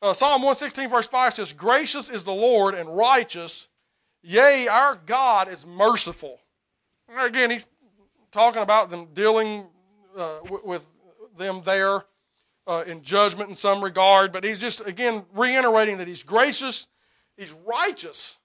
Uh, 0.00 0.12
Psalm 0.12 0.42
116, 0.42 0.88
verse 0.88 1.06
5 1.06 1.34
says, 1.34 1.52
Gracious 1.52 2.08
is 2.08 2.24
the 2.24 2.32
Lord 2.32 2.74
and 2.74 2.96
righteous, 2.96 3.68
yea, 4.22 4.68
our 4.68 4.98
God 5.06 5.48
is 5.48 5.66
merciful. 5.66 6.40
Again, 7.18 7.50
he's 7.50 7.66
talking 8.32 8.62
about 8.62 8.90
them 8.90 9.08
dealing 9.14 9.66
uh, 10.16 10.38
with 10.64 10.88
them 11.36 11.62
there 11.64 12.04
uh, 12.66 12.84
in 12.86 13.02
judgment 13.02 13.48
in 13.48 13.56
some 13.56 13.82
regard, 13.82 14.32
but 14.32 14.44
he's 14.44 14.58
just, 14.58 14.86
again, 14.86 15.24
reiterating 15.34 15.98
that 15.98 16.08
he's 16.08 16.22
gracious, 16.22 16.86
he's 17.36 17.52
righteous. 17.52 18.38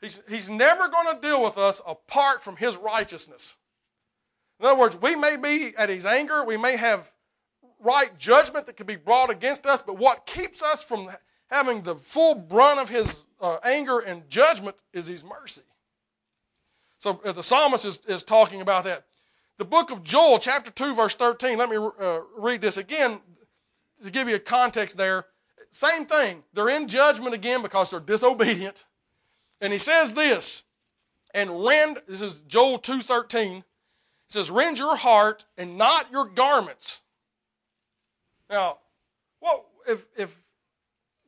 He's, 0.00 0.20
he's 0.28 0.48
never 0.48 0.88
going 0.88 1.14
to 1.14 1.20
deal 1.20 1.42
with 1.42 1.58
us 1.58 1.82
apart 1.86 2.42
from 2.42 2.56
his 2.56 2.76
righteousness. 2.76 3.58
In 4.58 4.66
other 4.66 4.78
words, 4.78 4.96
we 5.00 5.16
may 5.16 5.36
be 5.36 5.74
at 5.76 5.88
his 5.88 6.06
anger, 6.06 6.44
we 6.44 6.56
may 6.56 6.76
have 6.76 7.12
right 7.80 8.16
judgment 8.18 8.66
that 8.66 8.76
can 8.76 8.86
be 8.86 8.96
brought 8.96 9.30
against 9.30 9.66
us, 9.66 9.82
but 9.82 9.98
what 9.98 10.26
keeps 10.26 10.62
us 10.62 10.82
from 10.82 11.08
having 11.48 11.82
the 11.82 11.96
full 11.96 12.34
brunt 12.34 12.78
of 12.78 12.88
his 12.88 13.26
uh, 13.40 13.56
anger 13.64 13.98
and 13.98 14.28
judgment 14.28 14.76
is 14.92 15.06
his 15.06 15.24
mercy. 15.24 15.62
So 16.98 17.20
uh, 17.24 17.32
the 17.32 17.42
psalmist 17.42 17.84
is, 17.86 18.00
is 18.06 18.22
talking 18.22 18.60
about 18.60 18.84
that. 18.84 19.06
The 19.58 19.64
book 19.64 19.90
of 19.90 20.04
Joel, 20.04 20.38
chapter 20.38 20.70
2, 20.70 20.94
verse 20.94 21.14
13, 21.14 21.58
let 21.58 21.68
me 21.68 21.76
uh, 21.76 22.20
read 22.36 22.60
this 22.60 22.76
again 22.76 23.20
to 24.02 24.10
give 24.10 24.28
you 24.28 24.36
a 24.36 24.40
context 24.40 24.96
there. 24.96 25.26
Same 25.72 26.06
thing. 26.06 26.42
They're 26.52 26.68
in 26.68 26.88
judgment 26.88 27.34
again 27.34 27.62
because 27.62 27.90
they're 27.90 28.00
disobedient. 28.00 28.84
And 29.60 29.72
he 29.72 29.78
says 29.78 30.14
this, 30.14 30.64
and 31.32 31.64
rend, 31.64 31.98
this 32.08 32.22
is 32.22 32.40
Joel 32.48 32.78
2.13, 32.78 33.58
it 33.58 33.64
says, 34.28 34.50
rend 34.50 34.78
your 34.78 34.96
heart 34.96 35.44
and 35.56 35.76
not 35.76 36.10
your 36.10 36.26
garments. 36.26 37.02
Now, 38.48 38.78
well, 39.40 39.66
if, 39.86 40.06
if 40.16 40.42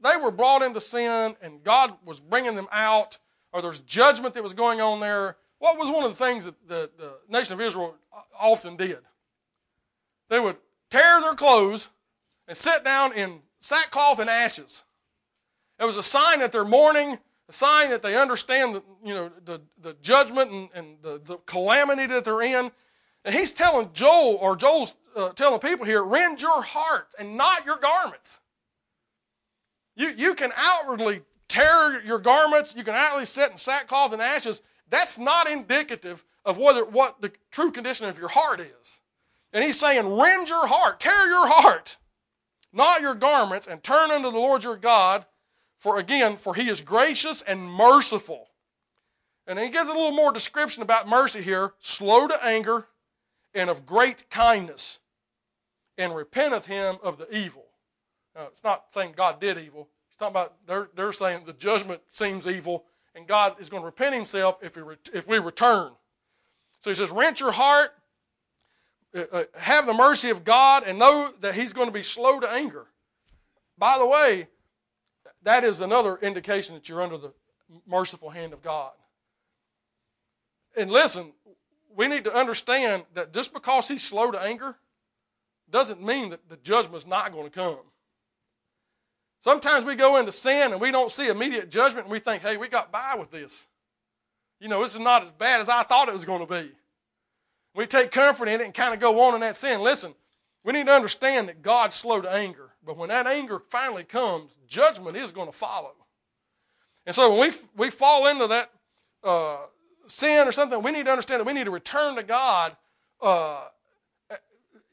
they 0.02 0.16
were 0.16 0.30
brought 0.30 0.62
into 0.62 0.80
sin 0.80 1.36
and 1.40 1.62
God 1.62 1.94
was 2.04 2.20
bringing 2.20 2.56
them 2.56 2.68
out, 2.72 3.18
or 3.52 3.62
there's 3.62 3.80
judgment 3.80 4.34
that 4.34 4.42
was 4.42 4.54
going 4.54 4.80
on 4.80 5.00
there, 5.00 5.36
what 5.58 5.78
was 5.78 5.90
one 5.90 6.04
of 6.04 6.16
the 6.16 6.24
things 6.24 6.44
that 6.44 6.54
the, 6.66 6.90
the 6.98 7.12
nation 7.28 7.54
of 7.54 7.60
Israel 7.60 7.94
often 8.38 8.76
did? 8.76 8.98
They 10.28 10.40
would 10.40 10.56
tear 10.90 11.20
their 11.20 11.34
clothes 11.34 11.88
and 12.48 12.56
sit 12.56 12.82
down 12.82 13.12
in 13.12 13.40
sackcloth 13.62 14.18
and 14.18 14.28
ashes. 14.28 14.84
It 15.80 15.84
was 15.84 15.96
a 15.96 16.02
sign 16.02 16.40
that 16.40 16.52
they're 16.52 16.64
mourning, 16.64 17.18
a 17.48 17.52
sign 17.52 17.90
that 17.90 18.02
they 18.02 18.16
understand 18.16 18.74
the, 18.74 18.82
you 19.04 19.14
know, 19.14 19.30
the, 19.44 19.60
the 19.80 19.94
judgment 20.02 20.50
and, 20.50 20.68
and 20.74 20.96
the, 21.02 21.20
the 21.24 21.36
calamity 21.46 22.06
that 22.06 22.24
they're 22.24 22.42
in. 22.42 22.70
And 23.24 23.34
he's 23.34 23.50
telling 23.50 23.90
Joel, 23.94 24.36
or 24.36 24.56
Joel's 24.56 24.94
uh, 25.16 25.30
telling 25.30 25.60
people 25.60 25.86
here, 25.86 26.02
rend 26.02 26.42
your 26.42 26.62
heart 26.62 27.08
and 27.18 27.36
not 27.36 27.64
your 27.64 27.78
garments. 27.78 28.40
You, 29.94 30.12
you 30.16 30.34
can 30.34 30.52
outwardly 30.56 31.22
tear 31.48 32.02
your 32.02 32.18
garments, 32.18 32.74
you 32.76 32.82
can 32.82 32.94
outwardly 32.94 33.26
sit 33.26 33.50
in 33.50 33.58
sackcloth 33.58 34.12
and 34.12 34.22
ashes. 34.22 34.62
That's 34.88 35.18
not 35.18 35.50
indicative 35.50 36.24
of 36.44 36.58
whether, 36.58 36.84
what 36.84 37.20
the 37.20 37.32
true 37.50 37.70
condition 37.70 38.06
of 38.06 38.18
your 38.18 38.28
heart 38.28 38.60
is. 38.60 39.00
And 39.52 39.62
he's 39.62 39.78
saying, 39.78 40.06
rend 40.16 40.48
your 40.48 40.66
heart, 40.66 40.98
tear 40.98 41.26
your 41.26 41.46
heart, 41.46 41.98
not 42.72 43.00
your 43.00 43.14
garments, 43.14 43.66
and 43.66 43.82
turn 43.82 44.10
unto 44.10 44.30
the 44.30 44.38
Lord 44.38 44.64
your 44.64 44.76
God. 44.76 45.26
For 45.78 45.98
again, 45.98 46.36
for 46.36 46.54
he 46.54 46.68
is 46.68 46.80
gracious 46.80 47.42
and 47.42 47.68
merciful. 47.68 48.48
And 49.46 49.58
he 49.58 49.68
gives 49.68 49.88
a 49.88 49.92
little 49.92 50.12
more 50.12 50.32
description 50.32 50.82
about 50.82 51.08
mercy 51.08 51.42
here 51.42 51.72
slow 51.80 52.28
to 52.28 52.44
anger 52.44 52.86
and 53.52 53.68
of 53.68 53.84
great 53.84 54.30
kindness, 54.30 55.00
and 55.98 56.14
repenteth 56.14 56.66
him 56.66 56.98
of 57.02 57.18
the 57.18 57.36
evil. 57.36 57.64
Now, 58.34 58.46
it's 58.46 58.64
not 58.64 58.84
saying 58.90 59.14
God 59.16 59.40
did 59.40 59.58
evil. 59.58 59.88
He's 60.08 60.16
talking 60.16 60.32
about, 60.32 60.54
they're, 60.66 60.88
they're 60.94 61.12
saying 61.12 61.42
the 61.44 61.52
judgment 61.52 62.00
seems 62.08 62.46
evil, 62.46 62.84
and 63.14 63.26
God 63.26 63.56
is 63.60 63.68
going 63.68 63.82
to 63.82 63.86
repent 63.86 64.14
himself 64.14 64.58
if 64.62 64.76
we, 64.76 64.82
if 65.12 65.28
we 65.28 65.38
return. 65.38 65.92
So 66.80 66.90
he 66.90 66.94
says, 66.94 67.10
rent 67.10 67.40
your 67.40 67.52
heart, 67.52 67.90
uh, 69.14 69.24
uh, 69.32 69.44
have 69.58 69.86
the 69.86 69.94
mercy 69.94 70.30
of 70.30 70.44
God, 70.44 70.84
and 70.86 70.98
know 70.98 71.32
that 71.40 71.54
he's 71.54 71.72
going 71.72 71.88
to 71.88 71.92
be 71.92 72.02
slow 72.02 72.40
to 72.40 72.50
anger. 72.50 72.86
By 73.78 73.98
the 73.98 74.06
way, 74.06 74.48
that 75.42 75.64
is 75.64 75.80
another 75.80 76.16
indication 76.16 76.74
that 76.74 76.88
you're 76.88 77.02
under 77.02 77.18
the 77.18 77.32
merciful 77.86 78.30
hand 78.30 78.52
of 78.52 78.62
God. 78.62 78.92
And 80.76 80.90
listen, 80.90 81.32
we 81.94 82.08
need 82.08 82.24
to 82.24 82.34
understand 82.34 83.04
that 83.14 83.32
just 83.32 83.52
because 83.52 83.88
he's 83.88 84.02
slow 84.02 84.30
to 84.30 84.40
anger 84.40 84.76
doesn't 85.70 86.02
mean 86.02 86.30
that 86.30 86.48
the 86.48 86.56
judgment 86.56 86.96
is 86.96 87.06
not 87.06 87.32
going 87.32 87.44
to 87.44 87.50
come. 87.50 87.78
Sometimes 89.40 89.84
we 89.84 89.96
go 89.96 90.18
into 90.18 90.30
sin 90.30 90.72
and 90.72 90.80
we 90.80 90.92
don't 90.92 91.10
see 91.10 91.28
immediate 91.28 91.70
judgment 91.70 92.06
and 92.06 92.12
we 92.12 92.20
think, 92.20 92.42
hey, 92.42 92.56
we 92.56 92.68
got 92.68 92.92
by 92.92 93.16
with 93.18 93.30
this. 93.30 93.66
You 94.60 94.68
know, 94.68 94.82
this 94.82 94.94
is 94.94 95.00
not 95.00 95.22
as 95.22 95.30
bad 95.32 95.60
as 95.60 95.68
I 95.68 95.82
thought 95.82 96.08
it 96.08 96.14
was 96.14 96.24
going 96.24 96.46
to 96.46 96.46
be. 96.46 96.70
We 97.74 97.86
take 97.86 98.10
comfort 98.10 98.48
in 98.48 98.60
it 98.60 98.64
and 98.64 98.74
kind 98.74 98.92
of 98.92 99.00
go 99.00 99.20
on 99.22 99.34
in 99.34 99.40
that 99.40 99.56
sin. 99.56 99.80
Listen, 99.80 100.14
we 100.64 100.72
need 100.72 100.86
to 100.86 100.92
understand 100.92 101.48
that 101.48 101.62
God's 101.62 101.96
slow 101.96 102.20
to 102.20 102.30
anger. 102.30 102.70
But 102.84 102.96
when 102.96 103.08
that 103.08 103.26
anger 103.26 103.60
finally 103.70 104.04
comes, 104.04 104.52
judgment 104.66 105.16
is 105.16 105.32
going 105.32 105.48
to 105.48 105.52
follow. 105.56 105.92
And 107.06 107.14
so 107.14 107.30
when 107.30 107.48
we, 107.48 107.56
we 107.76 107.90
fall 107.90 108.26
into 108.26 108.46
that 108.48 108.70
uh, 109.24 109.58
sin 110.06 110.46
or 110.46 110.52
something, 110.52 110.82
we 110.82 110.92
need 110.92 111.06
to 111.06 111.10
understand 111.10 111.40
that 111.40 111.46
we 111.46 111.52
need 111.52 111.64
to 111.64 111.70
return 111.70 112.16
to 112.16 112.22
God, 112.22 112.76
uh, 113.20 113.64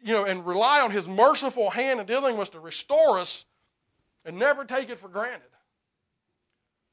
you 0.01 0.13
know, 0.13 0.25
and 0.25 0.45
rely 0.45 0.81
on 0.81 0.91
His 0.91 1.07
merciful 1.07 1.69
hand 1.71 1.99
in 1.99 2.05
dealing 2.05 2.37
with 2.37 2.47
us 2.47 2.49
to 2.49 2.59
restore 2.59 3.19
us 3.19 3.45
and 4.25 4.37
never 4.37 4.65
take 4.65 4.89
it 4.89 4.99
for 4.99 5.07
granted. 5.07 5.49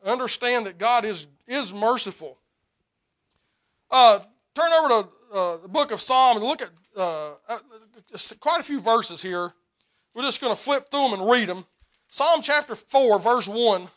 Understand 0.05 0.67
that 0.67 0.79
God 0.79 1.05
is, 1.05 1.27
is 1.47 1.73
merciful. 1.73 2.39
Uh, 3.91 4.21
turn 4.57 4.73
over 4.73 4.89
to 4.89 5.09
uh, 5.37 5.57
the 5.59 5.69
book 5.69 5.93
of 5.93 6.01
Psalms 6.01 6.41
and 6.41 6.49
look 6.49 6.63
at 6.63 6.71
uh, 6.97 7.33
uh 7.49 7.59
quite 8.41 8.61
a 8.61 8.65
few 8.65 8.81
verses 8.81 9.21
here. 9.21 9.53
We're 10.15 10.23
just 10.23 10.41
going 10.41 10.55
to 10.55 10.61
flip 10.61 10.91
through 10.91 11.11
them 11.11 11.21
and 11.21 11.31
read 11.31 11.49
them. 11.49 11.67
Psalm 12.09 12.41
chapter 12.43 12.75
4, 12.75 13.19
verse 13.19 13.47
1 13.47 13.89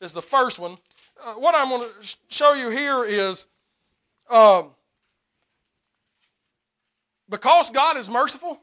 is 0.00 0.12
the 0.12 0.22
first 0.22 0.58
one. 0.58 0.76
Uh, 1.24 1.34
what 1.34 1.54
I'm 1.54 1.68
going 1.68 1.88
to 1.88 2.16
show 2.28 2.54
you 2.54 2.70
here 2.70 3.04
is 3.04 3.46
um, 4.28 4.70
because 7.28 7.70
God 7.70 7.96
is 7.96 8.10
merciful, 8.10 8.58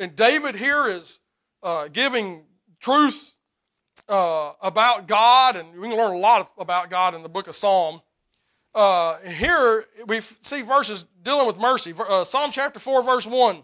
and 0.00 0.16
David 0.16 0.56
here 0.56 0.88
is 0.88 1.20
uh, 1.62 1.86
giving 1.86 2.42
truth 2.80 3.32
uh, 4.08 4.52
about 4.60 5.06
God, 5.06 5.54
and 5.54 5.78
we 5.78 5.88
can 5.88 5.96
learn 5.96 6.14
a 6.16 6.18
lot 6.18 6.50
about 6.58 6.90
God 6.90 7.14
in 7.14 7.22
the 7.22 7.28
book 7.28 7.46
of 7.46 7.54
Psalm. 7.54 8.02
Uh, 8.74 9.18
here 9.20 9.86
we 10.06 10.20
see 10.20 10.62
verses 10.62 11.04
dealing 11.22 11.46
with 11.46 11.58
mercy. 11.58 11.94
Uh, 11.96 12.24
Psalm 12.24 12.50
chapter 12.50 12.78
4, 12.78 13.02
verse 13.02 13.26
1 13.26 13.62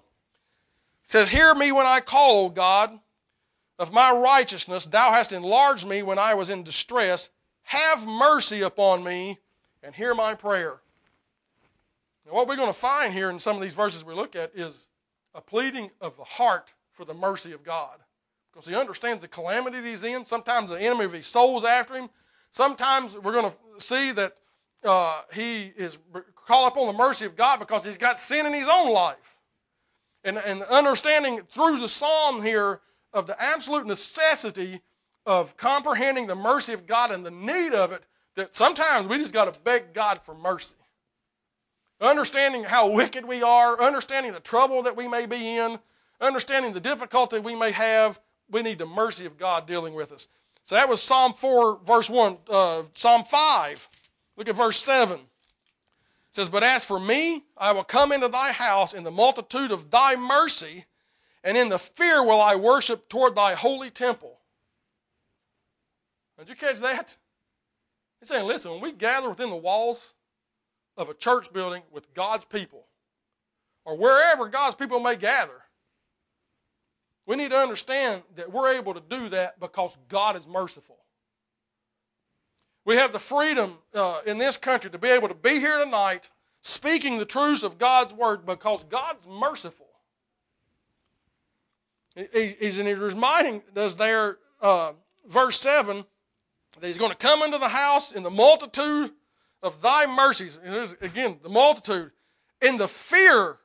says, 1.04 1.30
Hear 1.30 1.54
me 1.54 1.72
when 1.72 1.86
I 1.86 2.00
call, 2.00 2.46
O 2.46 2.48
God, 2.50 2.98
of 3.78 3.92
my 3.92 4.12
righteousness. 4.12 4.84
Thou 4.84 5.12
hast 5.12 5.32
enlarged 5.32 5.86
me 5.86 6.02
when 6.02 6.18
I 6.18 6.34
was 6.34 6.50
in 6.50 6.62
distress. 6.62 7.30
Have 7.62 8.06
mercy 8.06 8.60
upon 8.60 9.02
me 9.02 9.38
and 9.82 9.94
hear 9.94 10.14
my 10.14 10.34
prayer. 10.34 10.80
And 12.26 12.34
what 12.34 12.46
we're 12.46 12.56
going 12.56 12.68
to 12.68 12.78
find 12.78 13.14
here 13.14 13.30
in 13.30 13.40
some 13.40 13.56
of 13.56 13.62
these 13.62 13.74
verses 13.74 14.04
we 14.04 14.12
look 14.12 14.36
at 14.36 14.52
is 14.54 14.88
a 15.34 15.40
pleading 15.40 15.90
of 16.02 16.18
the 16.18 16.24
heart 16.24 16.74
for 16.92 17.06
the 17.06 17.14
mercy 17.14 17.52
of 17.52 17.62
God. 17.62 17.98
Because 18.52 18.66
he 18.66 18.74
understands 18.74 19.22
the 19.22 19.28
calamity 19.28 19.82
he's 19.82 20.04
in. 20.04 20.26
Sometimes 20.26 20.68
the 20.68 20.80
enemy 20.80 21.06
of 21.06 21.12
his 21.14 21.26
soul 21.26 21.56
is 21.56 21.64
after 21.64 21.94
him. 21.94 22.10
Sometimes 22.50 23.14
we're 23.14 23.32
going 23.32 23.50
to 23.50 23.56
see 23.80 24.12
that 24.12 24.34
uh, 24.84 25.22
he 25.32 25.72
is 25.76 25.98
call 26.46 26.66
upon 26.66 26.86
the 26.86 26.92
mercy 26.92 27.26
of 27.26 27.36
God 27.36 27.58
because 27.58 27.84
he's 27.84 27.96
got 27.96 28.18
sin 28.18 28.46
in 28.46 28.52
his 28.52 28.68
own 28.70 28.90
life. 28.92 29.38
And, 30.24 30.38
and 30.38 30.62
understanding 30.62 31.42
through 31.48 31.78
the 31.78 31.88
psalm 31.88 32.42
here 32.42 32.80
of 33.12 33.26
the 33.26 33.40
absolute 33.40 33.86
necessity 33.86 34.80
of 35.26 35.56
comprehending 35.56 36.26
the 36.26 36.34
mercy 36.34 36.72
of 36.72 36.86
God 36.86 37.10
and 37.10 37.24
the 37.24 37.30
need 37.30 37.72
of 37.72 37.92
it, 37.92 38.02
that 38.34 38.56
sometimes 38.56 39.06
we 39.08 39.18
just 39.18 39.32
got 39.32 39.52
to 39.52 39.60
beg 39.60 39.92
God 39.92 40.20
for 40.22 40.34
mercy. 40.34 40.74
Understanding 42.00 42.64
how 42.64 42.88
wicked 42.88 43.24
we 43.24 43.42
are, 43.42 43.80
understanding 43.80 44.32
the 44.32 44.40
trouble 44.40 44.82
that 44.84 44.96
we 44.96 45.08
may 45.08 45.26
be 45.26 45.56
in, 45.56 45.78
understanding 46.20 46.72
the 46.72 46.80
difficulty 46.80 47.38
we 47.38 47.54
may 47.54 47.72
have, 47.72 48.20
we 48.50 48.62
need 48.62 48.78
the 48.78 48.86
mercy 48.86 49.26
of 49.26 49.36
God 49.36 49.66
dealing 49.66 49.94
with 49.94 50.12
us. 50.12 50.28
So 50.64 50.74
that 50.74 50.88
was 50.88 51.02
Psalm 51.02 51.32
4, 51.32 51.80
verse 51.84 52.08
1. 52.08 52.38
Uh, 52.48 52.82
Psalm 52.94 53.24
5, 53.24 53.88
look 54.38 54.48
at 54.48 54.56
verse 54.56 54.78
7 54.82 55.18
It 55.18 55.26
says, 56.32 56.48
But 56.48 56.62
as 56.62 56.84
for 56.84 56.98
me, 56.98 57.44
I 57.56 57.72
will 57.72 57.84
come 57.84 58.12
into 58.12 58.28
thy 58.28 58.52
house 58.52 58.94
in 58.94 59.04
the 59.04 59.10
multitude 59.10 59.70
of 59.70 59.90
thy 59.90 60.16
mercy, 60.16 60.86
and 61.44 61.58
in 61.58 61.68
the 61.68 61.78
fear 61.78 62.22
will 62.22 62.40
I 62.40 62.56
worship 62.56 63.08
toward 63.08 63.34
thy 63.34 63.54
holy 63.54 63.90
temple. 63.90 64.38
Did 66.38 66.48
you 66.48 66.54
catch 66.54 66.78
that? 66.78 67.16
He's 68.20 68.28
saying, 68.28 68.46
listen, 68.46 68.70
when 68.70 68.80
we 68.80 68.92
gather 68.92 69.28
within 69.28 69.50
the 69.50 69.56
walls 69.56 70.14
of 70.96 71.08
a 71.08 71.14
church 71.14 71.52
building 71.52 71.82
with 71.90 72.14
God's 72.14 72.44
people, 72.44 72.86
or 73.84 73.96
wherever 73.96 74.48
God's 74.48 74.76
people 74.76 75.00
may 75.00 75.16
gather, 75.16 75.62
we 77.26 77.36
need 77.36 77.50
to 77.50 77.58
understand 77.58 78.22
that 78.36 78.52
we're 78.52 78.74
able 78.74 78.94
to 78.94 79.02
do 79.08 79.28
that 79.30 79.58
because 79.60 79.96
God 80.08 80.36
is 80.36 80.46
merciful. 80.46 80.98
We 82.88 82.96
have 82.96 83.12
the 83.12 83.18
freedom 83.18 83.76
uh, 83.92 84.20
in 84.24 84.38
this 84.38 84.56
country 84.56 84.90
to 84.90 84.96
be 84.96 85.08
able 85.08 85.28
to 85.28 85.34
be 85.34 85.60
here 85.60 85.76
tonight 85.76 86.30
speaking 86.62 87.18
the 87.18 87.26
truths 87.26 87.62
of 87.62 87.76
God's 87.76 88.14
word 88.14 88.46
because 88.46 88.82
God's 88.84 89.26
merciful. 89.28 89.88
He's, 92.14 92.78
and 92.78 92.88
he's 92.88 92.96
reminding 92.96 93.62
us 93.76 93.94
there, 93.94 94.38
uh, 94.62 94.92
verse 95.28 95.60
7, 95.60 96.02
that 96.80 96.86
he's 96.86 96.96
going 96.96 97.10
to 97.10 97.16
come 97.18 97.42
into 97.42 97.58
the 97.58 97.68
house 97.68 98.10
in 98.10 98.22
the 98.22 98.30
multitude 98.30 99.10
of 99.62 99.82
thy 99.82 100.06
mercies. 100.06 100.58
Again, 101.02 101.40
the 101.42 101.50
multitude. 101.50 102.12
In 102.62 102.78
the 102.78 102.88
fear, 102.88 103.58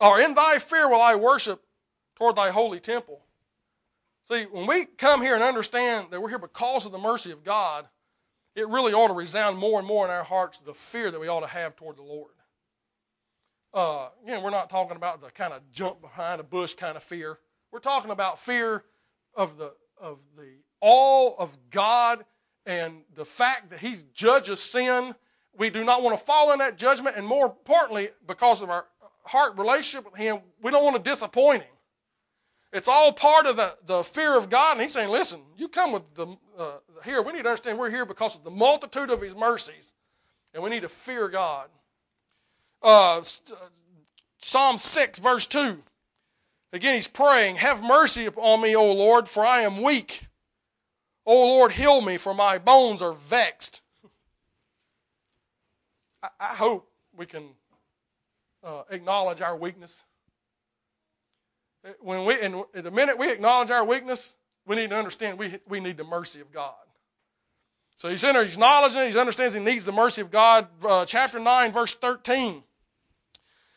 or 0.00 0.20
in 0.20 0.34
thy 0.34 0.58
fear 0.58 0.88
will 0.88 1.00
I 1.00 1.14
worship 1.14 1.62
toward 2.16 2.34
thy 2.34 2.50
holy 2.50 2.80
temple. 2.80 3.20
See, 4.24 4.42
when 4.42 4.66
we 4.66 4.86
come 4.86 5.22
here 5.22 5.36
and 5.36 5.44
understand 5.44 6.08
that 6.10 6.20
we're 6.20 6.30
here 6.30 6.38
because 6.40 6.84
of 6.84 6.90
the 6.90 6.98
mercy 6.98 7.30
of 7.30 7.44
God, 7.44 7.86
it 8.56 8.66
really 8.68 8.94
ought 8.94 9.08
to 9.08 9.12
resound 9.12 9.58
more 9.58 9.78
and 9.78 9.86
more 9.86 10.06
in 10.06 10.10
our 10.10 10.24
hearts 10.24 10.58
the 10.58 10.72
fear 10.72 11.10
that 11.10 11.20
we 11.20 11.28
ought 11.28 11.40
to 11.40 11.46
have 11.46 11.76
toward 11.76 11.98
the 11.98 12.02
Lord. 12.02 12.32
Uh, 13.72 14.08
again, 14.24 14.42
we're 14.42 14.50
not 14.50 14.70
talking 14.70 14.96
about 14.96 15.20
the 15.20 15.28
kind 15.28 15.52
of 15.52 15.60
jump 15.70 16.00
behind 16.00 16.40
a 16.40 16.44
bush 16.44 16.74
kind 16.74 16.96
of 16.96 17.02
fear. 17.02 17.38
We're 17.70 17.80
talking 17.80 18.10
about 18.10 18.38
fear 18.38 18.84
of 19.34 19.58
the 19.58 19.74
of 20.00 20.18
the 20.36 20.48
all 20.80 21.36
of 21.38 21.56
God 21.70 22.24
and 22.64 23.02
the 23.14 23.26
fact 23.26 23.70
that 23.70 23.80
He 23.80 23.96
judges 24.14 24.60
sin. 24.60 25.14
We 25.58 25.68
do 25.68 25.84
not 25.84 26.02
want 26.02 26.18
to 26.18 26.24
fall 26.24 26.52
in 26.52 26.58
that 26.60 26.78
judgment, 26.78 27.16
and 27.16 27.26
more 27.26 27.46
importantly, 27.46 28.08
because 28.26 28.62
of 28.62 28.70
our 28.70 28.86
heart 29.24 29.58
relationship 29.58 30.10
with 30.10 30.18
Him, 30.18 30.38
we 30.62 30.70
don't 30.70 30.82
want 30.82 30.96
to 30.96 31.10
disappoint 31.10 31.62
Him. 31.62 31.75
It's 32.72 32.88
all 32.88 33.12
part 33.12 33.46
of 33.46 33.56
the, 33.56 33.76
the 33.86 34.02
fear 34.02 34.36
of 34.36 34.50
God. 34.50 34.72
And 34.72 34.82
he's 34.82 34.92
saying, 34.92 35.10
listen, 35.10 35.40
you 35.56 35.68
come 35.68 35.92
with 35.92 36.02
the, 36.14 36.36
uh, 36.58 36.78
here. 37.04 37.22
We 37.22 37.32
need 37.32 37.42
to 37.42 37.48
understand 37.48 37.78
we're 37.78 37.90
here 37.90 38.04
because 38.04 38.34
of 38.34 38.44
the 38.44 38.50
multitude 38.50 39.10
of 39.10 39.20
his 39.20 39.34
mercies. 39.34 39.94
And 40.52 40.62
we 40.62 40.70
need 40.70 40.82
to 40.82 40.88
fear 40.88 41.28
God. 41.28 41.68
Uh, 42.82 43.22
Psalm 44.42 44.78
6, 44.78 45.18
verse 45.18 45.46
2. 45.46 45.82
Again, 46.72 46.96
he's 46.96 47.08
praying, 47.08 47.56
Have 47.56 47.82
mercy 47.82 48.26
upon 48.26 48.60
me, 48.60 48.76
O 48.76 48.92
Lord, 48.92 49.28
for 49.28 49.44
I 49.44 49.62
am 49.62 49.82
weak. 49.82 50.26
O 51.24 51.34
Lord, 51.34 51.72
heal 51.72 52.00
me, 52.00 52.16
for 52.16 52.34
my 52.34 52.58
bones 52.58 53.00
are 53.00 53.12
vexed. 53.12 53.82
I, 56.22 56.28
I 56.40 56.54
hope 56.56 56.88
we 57.16 57.26
can 57.26 57.44
uh, 58.62 58.82
acknowledge 58.90 59.40
our 59.40 59.56
weakness 59.56 60.04
when 62.00 62.24
we, 62.24 62.40
and 62.40 62.64
the 62.72 62.90
minute 62.90 63.18
we 63.18 63.30
acknowledge 63.30 63.70
our 63.70 63.84
weakness, 63.84 64.34
we 64.66 64.76
need 64.76 64.90
to 64.90 64.96
understand 64.96 65.38
we, 65.38 65.58
we 65.68 65.80
need 65.80 65.96
the 65.96 66.04
mercy 66.04 66.40
of 66.40 66.52
God. 66.52 66.74
So 67.96 68.10
he's, 68.10 68.22
in 68.24 68.34
there, 68.34 68.44
he's 68.44 68.54
acknowledging 68.54 69.10
he 69.10 69.18
understands 69.18 69.54
he 69.54 69.60
needs 69.60 69.84
the 69.84 69.92
mercy 69.92 70.20
of 70.20 70.30
God. 70.30 70.68
Uh, 70.86 71.06
chapter 71.06 71.38
9, 71.38 71.72
verse 71.72 71.94
13 71.94 72.62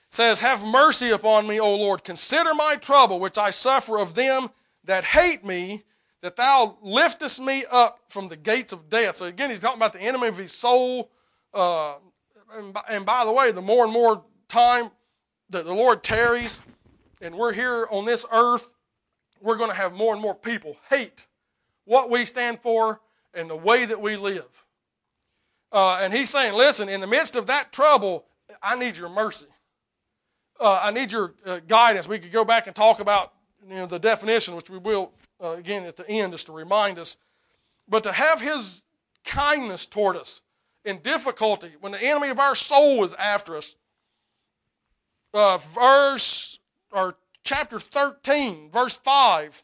says, 0.09 0.41
Have 0.41 0.65
mercy 0.65 1.11
upon 1.11 1.47
me, 1.47 1.59
O 1.59 1.73
Lord. 1.75 2.03
Consider 2.03 2.53
my 2.53 2.75
trouble, 2.75 3.19
which 3.19 3.37
I 3.37 3.51
suffer 3.51 3.97
of 3.97 4.15
them 4.15 4.49
that 4.83 5.05
hate 5.05 5.45
me, 5.45 5.83
that 6.21 6.35
thou 6.35 6.77
liftest 6.81 7.39
me 7.39 7.63
up 7.71 7.99
from 8.09 8.27
the 8.27 8.35
gates 8.35 8.73
of 8.73 8.89
death. 8.89 9.17
So 9.17 9.25
again, 9.25 9.51
he's 9.51 9.61
talking 9.61 9.79
about 9.79 9.93
the 9.93 10.01
enemy 10.01 10.27
of 10.27 10.37
his 10.37 10.51
soul. 10.51 11.11
Uh, 11.53 11.93
and, 12.53 12.73
by, 12.73 12.81
and 12.89 13.05
by 13.05 13.23
the 13.23 13.31
way, 13.31 13.51
the 13.51 13.61
more 13.61 13.85
and 13.85 13.93
more 13.93 14.23
time 14.49 14.91
that 15.49 15.63
the 15.63 15.73
Lord 15.73 16.03
tarries, 16.03 16.59
and 17.21 17.35
we're 17.35 17.53
here 17.53 17.87
on 17.89 18.05
this 18.05 18.25
earth, 18.31 18.73
we're 19.41 19.57
going 19.57 19.69
to 19.69 19.75
have 19.75 19.93
more 19.93 20.13
and 20.13 20.21
more 20.21 20.35
people 20.35 20.77
hate 20.89 21.27
what 21.85 22.09
we 22.09 22.25
stand 22.25 22.59
for 22.59 23.01
and 23.33 23.49
the 23.49 23.55
way 23.55 23.85
that 23.85 24.01
we 24.01 24.15
live. 24.15 24.65
Uh, 25.71 25.99
and 26.01 26.13
he's 26.13 26.29
saying, 26.29 26.53
listen, 26.53 26.89
in 26.89 27.01
the 27.01 27.07
midst 27.07 27.35
of 27.35 27.47
that 27.47 27.71
trouble, 27.71 28.25
I 28.61 28.75
need 28.75 28.97
your 28.97 29.09
mercy. 29.09 29.45
Uh, 30.59 30.79
I 30.81 30.91
need 30.91 31.11
your 31.11 31.33
uh, 31.45 31.59
guidance. 31.67 32.07
We 32.07 32.19
could 32.19 32.31
go 32.31 32.43
back 32.43 32.67
and 32.67 32.75
talk 32.75 32.99
about 32.99 33.33
you 33.67 33.75
know, 33.75 33.85
the 33.85 33.99
definition, 33.99 34.55
which 34.55 34.69
we 34.69 34.77
will 34.77 35.11
uh, 35.41 35.51
again 35.51 35.83
at 35.83 35.95
the 35.95 36.09
end, 36.09 36.33
just 36.33 36.47
to 36.47 36.51
remind 36.51 36.99
us. 36.99 37.17
But 37.87 38.03
to 38.03 38.11
have 38.11 38.41
his 38.41 38.83
kindness 39.23 39.85
toward 39.85 40.17
us 40.17 40.41
in 40.83 40.99
difficulty, 40.99 41.71
when 41.79 41.91
the 41.91 42.01
enemy 42.01 42.29
of 42.29 42.39
our 42.39 42.55
soul 42.55 43.03
is 43.03 43.13
after 43.15 43.55
us. 43.55 43.75
Uh, 45.33 45.57
verse 45.59 46.58
or 46.91 47.15
chapter 47.43 47.79
13, 47.79 48.69
verse 48.71 48.95
5 48.95 49.63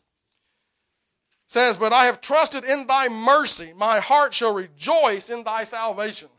says, 1.47 1.77
But 1.77 1.93
I 1.93 2.05
have 2.05 2.21
trusted 2.21 2.63
in 2.63 2.87
thy 2.87 3.07
mercy, 3.07 3.73
my 3.75 3.99
heart 3.99 4.33
shall 4.33 4.53
rejoice 4.53 5.29
in 5.29 5.43
thy 5.43 5.63
salvation. 5.63 6.29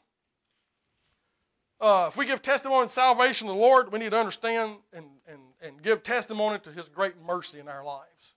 Uh, 1.80 2.06
if 2.08 2.16
we 2.16 2.24
give 2.24 2.40
testimony 2.40 2.84
in 2.84 2.88
salvation 2.88 3.46
to 3.46 3.52
the 3.52 3.58
Lord, 3.58 3.92
we 3.92 3.98
need 3.98 4.12
to 4.12 4.18
understand 4.18 4.76
and, 4.92 5.06
and, 5.28 5.40
and 5.60 5.82
give 5.82 6.02
testimony 6.02 6.58
to 6.60 6.72
his 6.72 6.88
great 6.88 7.14
mercy 7.24 7.58
in 7.60 7.68
our 7.68 7.84
lives. 7.84 8.34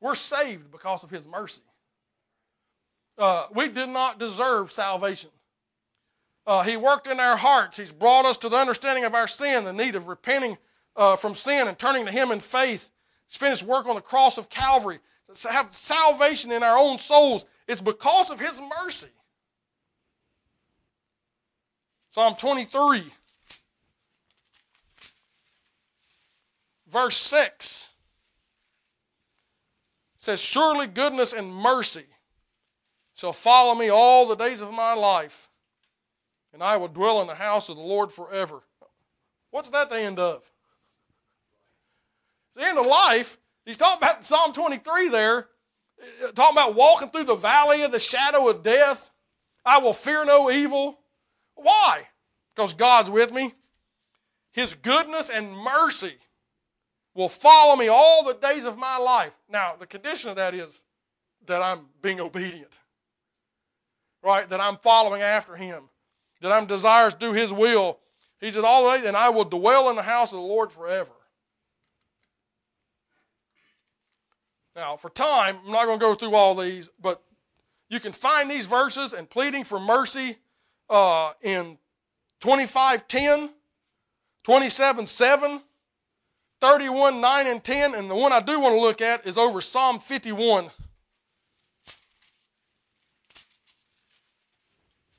We're 0.00 0.14
saved 0.14 0.70
because 0.70 1.02
of 1.02 1.10
his 1.10 1.26
mercy. 1.26 1.62
Uh, 3.16 3.46
we 3.54 3.68
did 3.68 3.88
not 3.88 4.18
deserve 4.18 4.70
salvation. 4.70 5.30
Uh, 6.46 6.62
he 6.62 6.76
worked 6.76 7.06
in 7.06 7.18
our 7.18 7.38
hearts. 7.38 7.78
He's 7.78 7.90
brought 7.90 8.26
us 8.26 8.36
to 8.38 8.50
the 8.50 8.56
understanding 8.56 9.04
of 9.04 9.14
our 9.14 9.26
sin, 9.26 9.64
the 9.64 9.72
need 9.72 9.94
of 9.94 10.06
repenting 10.06 10.58
uh, 10.96 11.16
from 11.16 11.34
sin 11.34 11.68
and 11.68 11.78
turning 11.78 12.06
to 12.06 12.12
Him 12.12 12.30
in 12.30 12.40
faith. 12.40 12.90
He's 13.28 13.36
finished 13.36 13.62
work 13.62 13.86
on 13.86 13.94
the 13.94 14.00
cross 14.00 14.38
of 14.38 14.48
Calvary. 14.48 15.00
To 15.42 15.48
have 15.48 15.74
salvation 15.74 16.52
in 16.52 16.62
our 16.62 16.78
own 16.78 16.98
souls. 16.98 17.44
It's 17.66 17.80
because 17.80 18.30
of 18.30 18.40
His 18.40 18.60
mercy. 18.80 19.08
Psalm 22.10 22.34
23, 22.34 23.02
verse 26.90 27.16
6 27.18 27.90
says, 30.18 30.40
Surely 30.40 30.86
goodness 30.86 31.34
and 31.34 31.54
mercy 31.54 32.06
shall 33.14 33.34
follow 33.34 33.74
me 33.74 33.90
all 33.90 34.26
the 34.26 34.34
days 34.34 34.62
of 34.62 34.72
my 34.72 34.94
life, 34.94 35.50
and 36.54 36.62
I 36.62 36.78
will 36.78 36.88
dwell 36.88 37.20
in 37.20 37.26
the 37.26 37.34
house 37.34 37.68
of 37.68 37.76
the 37.76 37.82
Lord 37.82 38.12
forever. 38.12 38.62
What's 39.50 39.68
that 39.68 39.90
the 39.90 40.00
end 40.00 40.18
of? 40.18 40.50
The 42.56 42.64
end 42.64 42.78
of 42.78 42.86
life, 42.86 43.38
he's 43.64 43.76
talking 43.76 43.98
about 43.98 44.24
Psalm 44.24 44.52
23 44.52 45.08
there, 45.08 45.48
uh, 46.02 46.32
talking 46.32 46.56
about 46.56 46.74
walking 46.74 47.10
through 47.10 47.24
the 47.24 47.34
valley 47.34 47.82
of 47.82 47.92
the 47.92 47.98
shadow 47.98 48.48
of 48.48 48.62
death. 48.62 49.10
I 49.64 49.78
will 49.78 49.92
fear 49.92 50.24
no 50.24 50.50
evil. 50.50 50.98
Why? 51.54 52.08
Because 52.54 52.74
God's 52.74 53.10
with 53.10 53.32
me. 53.32 53.54
His 54.52 54.74
goodness 54.74 55.28
and 55.28 55.52
mercy 55.54 56.14
will 57.14 57.28
follow 57.28 57.76
me 57.76 57.88
all 57.88 58.24
the 58.24 58.34
days 58.34 58.64
of 58.64 58.78
my 58.78 58.96
life. 58.98 59.32
Now, 59.50 59.74
the 59.78 59.86
condition 59.86 60.30
of 60.30 60.36
that 60.36 60.54
is 60.54 60.84
that 61.46 61.62
I'm 61.62 61.86
being 62.02 62.20
obedient. 62.20 62.72
right? 64.22 64.48
That 64.48 64.60
I'm 64.60 64.76
following 64.78 65.22
after 65.22 65.56
him, 65.56 65.84
that 66.40 66.52
I'm 66.52 66.66
desirous 66.66 67.14
to 67.14 67.20
do 67.20 67.32
his 67.32 67.52
will. 67.52 67.98
He 68.40 68.50
said, 68.50 68.64
All 68.64 68.82
the 68.82 68.88
way, 68.90 69.06
and 69.06 69.16
I 69.16 69.28
will 69.28 69.44
dwell 69.44 69.88
in 69.90 69.96
the 69.96 70.02
house 70.02 70.32
of 70.32 70.38
the 70.38 70.44
Lord 70.44 70.72
forever. 70.72 71.12
Now, 74.76 74.98
for 74.98 75.08
time, 75.08 75.56
I'm 75.64 75.72
not 75.72 75.86
going 75.86 75.98
to 75.98 76.04
go 76.04 76.14
through 76.14 76.34
all 76.34 76.54
these, 76.54 76.90
but 77.00 77.22
you 77.88 77.98
can 77.98 78.12
find 78.12 78.50
these 78.50 78.66
verses 78.66 79.14
and 79.14 79.28
pleading 79.28 79.64
for 79.64 79.80
mercy 79.80 80.36
uh, 80.90 81.32
in 81.40 81.78
25:10, 82.42 83.48
27:7, 84.46 85.62
31, 86.60 87.20
9, 87.22 87.46
and 87.46 87.64
10. 87.64 87.94
And 87.94 88.10
the 88.10 88.14
one 88.14 88.34
I 88.34 88.40
do 88.40 88.60
want 88.60 88.74
to 88.74 88.80
look 88.80 89.00
at 89.00 89.26
is 89.26 89.38
over 89.38 89.62
Psalm 89.62 89.98
51. 89.98 90.70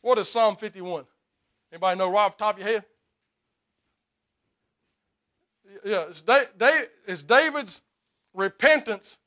What 0.02 0.20
is 0.20 0.30
Psalm 0.30 0.56
51? 0.56 1.06
Anybody 1.72 1.98
know 1.98 2.12
right 2.12 2.26
off 2.26 2.38
the 2.38 2.44
top 2.44 2.60
of 2.60 2.62
your 2.62 2.70
head? 2.70 2.86
Yeah, 5.84 6.06
it's, 6.10 6.22
da- 6.22 6.46
it's 7.08 7.24
David's 7.24 7.82
repentance 8.36 9.18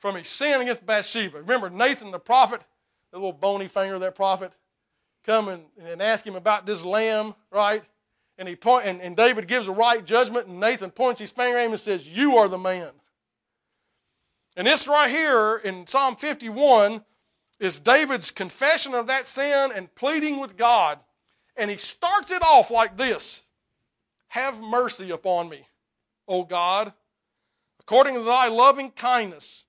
from 0.00 0.16
his 0.16 0.28
sin 0.28 0.60
against 0.60 0.84
Bathsheba. 0.84 1.38
Remember 1.38 1.70
Nathan 1.70 2.10
the 2.10 2.18
prophet, 2.18 2.62
the 3.12 3.18
little 3.18 3.32
bony 3.32 3.68
finger 3.68 3.94
of 3.94 4.00
that 4.00 4.16
prophet, 4.16 4.52
come 5.24 5.48
and, 5.48 5.62
and 5.78 6.02
ask 6.02 6.26
him 6.26 6.34
about 6.34 6.66
this 6.66 6.84
lamb, 6.84 7.34
right? 7.52 7.84
And 8.38 8.48
he 8.48 8.56
point 8.56 8.86
and, 8.86 9.00
and 9.00 9.16
David 9.16 9.46
gives 9.46 9.68
a 9.68 9.72
right 9.72 10.04
judgment, 10.04 10.46
and 10.46 10.58
Nathan 10.58 10.90
points 10.90 11.20
his 11.20 11.30
finger 11.30 11.58
at 11.58 11.66
him 11.66 11.72
and 11.72 11.80
says, 11.80 12.08
You 12.08 12.38
are 12.38 12.48
the 12.48 12.58
man. 12.58 12.90
And 14.56 14.66
this 14.66 14.88
right 14.88 15.10
here 15.10 15.60
in 15.62 15.86
Psalm 15.86 16.16
51 16.16 17.04
is 17.60 17.78
David's 17.78 18.30
confession 18.30 18.94
of 18.94 19.06
that 19.06 19.26
sin 19.26 19.70
and 19.74 19.94
pleading 19.94 20.40
with 20.40 20.56
God. 20.56 20.98
And 21.56 21.70
he 21.70 21.76
starts 21.76 22.30
it 22.30 22.42
off 22.42 22.70
like 22.70 22.96
this 22.96 23.42
Have 24.28 24.62
mercy 24.62 25.10
upon 25.10 25.50
me, 25.50 25.66
O 26.26 26.44
God, 26.44 26.94
according 27.80 28.14
to 28.14 28.22
thy 28.22 28.48
loving 28.48 28.90
kindness 28.90 29.66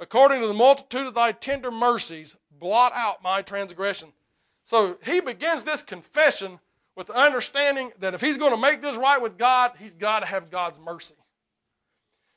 According 0.00 0.40
to 0.40 0.48
the 0.48 0.54
multitude 0.54 1.06
of 1.06 1.14
thy 1.14 1.32
tender 1.32 1.70
mercies, 1.70 2.34
blot 2.58 2.92
out 2.94 3.22
my 3.22 3.42
transgression. 3.42 4.08
So 4.64 4.96
he 5.04 5.20
begins 5.20 5.62
this 5.62 5.82
confession 5.82 6.58
with 6.96 7.08
the 7.08 7.14
understanding 7.14 7.92
that 7.98 8.14
if 8.14 8.22
he's 8.22 8.38
going 8.38 8.52
to 8.52 8.60
make 8.60 8.80
this 8.80 8.96
right 8.96 9.20
with 9.20 9.36
God, 9.36 9.72
he's 9.78 9.94
got 9.94 10.20
to 10.20 10.26
have 10.26 10.50
God's 10.50 10.78
mercy. 10.78 11.14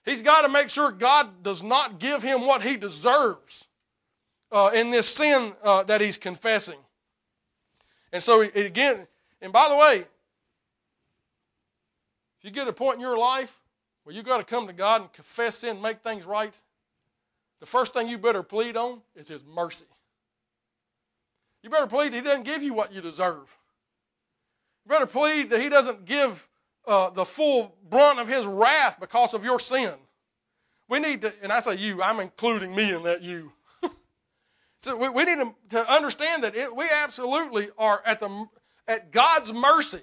He's 0.03 0.21
got 0.21 0.41
to 0.41 0.49
make 0.49 0.69
sure 0.69 0.91
God 0.91 1.41
does 1.41 1.63
not 1.63 1.99
give 1.99 2.21
him 2.21 2.45
what 2.45 2.63
he 2.63 2.75
deserves 2.75 3.67
uh, 4.51 4.71
in 4.73 4.91
this 4.91 5.07
sin 5.07 5.53
uh, 5.63 5.83
that 5.83 6.01
he's 6.01 6.17
confessing. 6.17 6.79
And 8.11 8.21
so, 8.21 8.41
again, 8.41 9.07
and 9.41 9.53
by 9.53 9.69
the 9.69 9.77
way, 9.77 10.05
if 12.37 12.43
you 12.43 12.51
get 12.51 12.67
a 12.67 12.73
point 12.73 12.95
in 12.95 13.01
your 13.01 13.17
life 13.17 13.61
where 14.03 14.13
you've 14.13 14.25
got 14.25 14.39
to 14.39 14.43
come 14.43 14.67
to 14.67 14.73
God 14.73 15.01
and 15.01 15.13
confess 15.13 15.59
sin 15.59 15.81
make 15.81 16.01
things 16.01 16.25
right, 16.25 16.53
the 17.63 17.67
first 17.67 17.93
thing 17.93 18.09
you 18.09 18.17
better 18.17 18.43
plead 18.43 18.75
on 18.75 18.99
is 19.15 19.29
His 19.29 19.41
mercy. 19.45 19.85
You 21.63 21.69
better 21.69 21.87
plead 21.87 22.11
that 22.11 22.17
He 22.17 22.21
doesn't 22.21 22.43
give 22.43 22.61
you 22.61 22.73
what 22.73 22.91
you 22.91 22.99
deserve. 22.99 23.57
You 24.83 24.89
better 24.89 25.05
plead 25.05 25.49
that 25.49 25.61
He 25.61 25.69
doesn't 25.69 26.03
give 26.03 26.49
uh, 26.85 27.11
the 27.11 27.23
full 27.23 27.73
brunt 27.89 28.19
of 28.19 28.27
His 28.27 28.45
wrath 28.45 28.99
because 28.99 29.33
of 29.33 29.45
your 29.45 29.59
sin. 29.59 29.93
We 30.89 30.99
need 30.99 31.21
to, 31.21 31.31
and 31.41 31.53
I 31.53 31.61
say 31.61 31.77
you, 31.77 32.03
I'm 32.03 32.19
including 32.19 32.75
me 32.75 32.93
in 32.93 33.03
that 33.03 33.21
you. 33.21 33.53
so 34.81 34.97
we, 34.97 35.07
we 35.07 35.23
need 35.23 35.37
to, 35.37 35.55
to, 35.69 35.89
understand 35.89 36.43
that 36.43 36.57
it, 36.57 36.75
we 36.75 36.89
absolutely 36.93 37.69
are 37.77 38.01
at, 38.05 38.19
the, 38.19 38.45
at 38.89 39.13
God's 39.13 39.53
mercy 39.53 40.01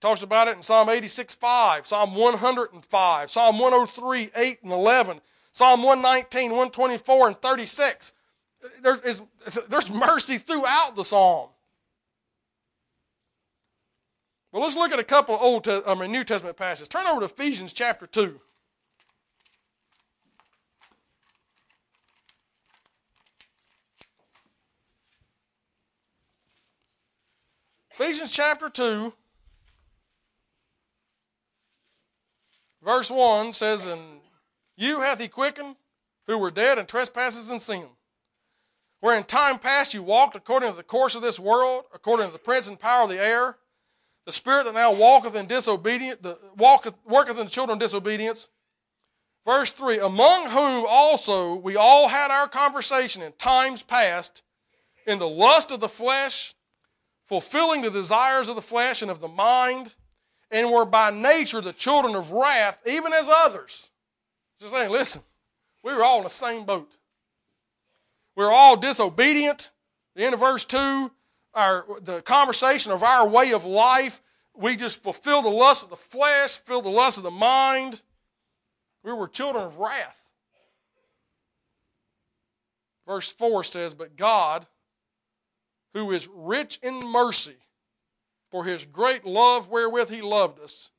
talks 0.00 0.22
about 0.22 0.48
it 0.48 0.56
in 0.56 0.62
Psalm 0.62 0.88
86, 0.88 1.34
5, 1.34 1.86
Psalm 1.86 2.14
105, 2.14 3.30
Psalm 3.30 3.58
103, 3.58 4.30
8 4.34 4.62
and 4.62 4.72
11, 4.72 5.20
Psalm 5.52 5.82
119, 5.82 6.50
124, 6.50 7.28
and 7.28 7.40
36. 7.40 8.12
There 8.82 8.98
is, 9.04 9.22
there's 9.68 9.90
mercy 9.90 10.38
throughout 10.38 10.96
the 10.96 11.04
psalm. 11.04 11.50
Well, 14.52 14.62
let's 14.62 14.76
look 14.76 14.90
at 14.90 14.98
a 14.98 15.04
couple 15.04 15.34
of 15.34 15.42
Old 15.42 15.68
I 15.68 15.94
mean, 15.94 16.10
New 16.10 16.24
Testament 16.24 16.56
passages. 16.56 16.88
Turn 16.88 17.06
over 17.06 17.20
to 17.20 17.26
Ephesians 17.26 17.72
chapter 17.72 18.06
2. 18.06 18.40
Ephesians 27.92 28.32
chapter 28.32 28.68
2. 28.68 29.12
Verse 32.82 33.10
1 33.10 33.52
says, 33.52 33.86
And 33.86 34.20
you 34.76 35.00
hath 35.00 35.20
he 35.20 35.28
quickened 35.28 35.76
who 36.26 36.38
were 36.38 36.50
dead 36.50 36.78
in 36.78 36.86
trespasses 36.86 37.50
and 37.50 37.60
sin, 37.60 37.86
where 39.00 39.16
in 39.16 39.24
time 39.24 39.58
past 39.58 39.94
you 39.94 40.02
walked 40.02 40.36
according 40.36 40.70
to 40.70 40.76
the 40.76 40.82
course 40.82 41.14
of 41.14 41.22
this 41.22 41.38
world, 41.38 41.84
according 41.94 42.26
to 42.26 42.32
the 42.32 42.38
prince 42.38 42.68
and 42.68 42.78
power 42.78 43.04
of 43.04 43.10
the 43.10 43.20
air, 43.20 43.56
the 44.26 44.32
spirit 44.32 44.64
that 44.64 44.74
now 44.74 44.92
walketh 44.92 45.34
in 45.34 45.46
disobedience, 45.46 46.20
walketh, 46.56 46.94
worketh 47.04 47.38
in 47.38 47.46
the 47.46 47.50
children 47.50 47.76
of 47.76 47.80
disobedience. 47.80 48.48
Verse 49.46 49.70
3 49.72 49.98
Among 49.98 50.50
whom 50.50 50.86
also 50.88 51.54
we 51.54 51.76
all 51.76 52.08
had 52.08 52.30
our 52.30 52.48
conversation 52.48 53.22
in 53.22 53.32
times 53.32 53.82
past, 53.82 54.42
in 55.06 55.18
the 55.18 55.28
lust 55.28 55.70
of 55.72 55.80
the 55.80 55.88
flesh, 55.88 56.54
fulfilling 57.24 57.82
the 57.82 57.90
desires 57.90 58.48
of 58.48 58.56
the 58.56 58.62
flesh 58.62 59.02
and 59.02 59.10
of 59.10 59.20
the 59.20 59.28
mind 59.28 59.94
and 60.50 60.70
were 60.70 60.84
by 60.84 61.10
nature 61.10 61.60
the 61.60 61.72
children 61.72 62.16
of 62.16 62.32
wrath, 62.32 62.78
even 62.86 63.12
as 63.12 63.28
others. 63.28 63.90
Just 64.58 64.72
saying, 64.72 64.90
listen, 64.90 65.22
we 65.82 65.94
were 65.94 66.04
all 66.04 66.18
in 66.18 66.24
the 66.24 66.30
same 66.30 66.64
boat. 66.64 66.96
We 68.36 68.44
were 68.44 68.52
all 68.52 68.76
disobedient. 68.76 69.70
The 70.14 70.24
end 70.24 70.34
of 70.34 70.40
verse 70.40 70.64
2, 70.64 71.10
our, 71.54 71.86
the 72.02 72.20
conversation 72.22 72.92
of 72.92 73.02
our 73.02 73.28
way 73.28 73.52
of 73.52 73.64
life, 73.64 74.20
we 74.54 74.76
just 74.76 75.02
fulfilled 75.02 75.44
the 75.44 75.50
lust 75.50 75.84
of 75.84 75.90
the 75.90 75.96
flesh, 75.96 76.56
fulfilled 76.56 76.84
the 76.84 76.90
lust 76.90 77.16
of 77.16 77.24
the 77.24 77.30
mind. 77.30 78.02
We 79.02 79.12
were 79.12 79.28
children 79.28 79.64
of 79.64 79.78
wrath. 79.78 80.28
Verse 83.06 83.32
4 83.32 83.64
says, 83.64 83.94
But 83.94 84.16
God, 84.16 84.66
who 85.94 86.12
is 86.12 86.28
rich 86.32 86.78
in 86.82 86.94
mercy, 87.06 87.56
for 88.50 88.64
his 88.64 88.84
great 88.84 89.24
love 89.24 89.68
wherewith 89.68 90.10
he 90.10 90.20
loved 90.20 90.60
us, 90.60 90.90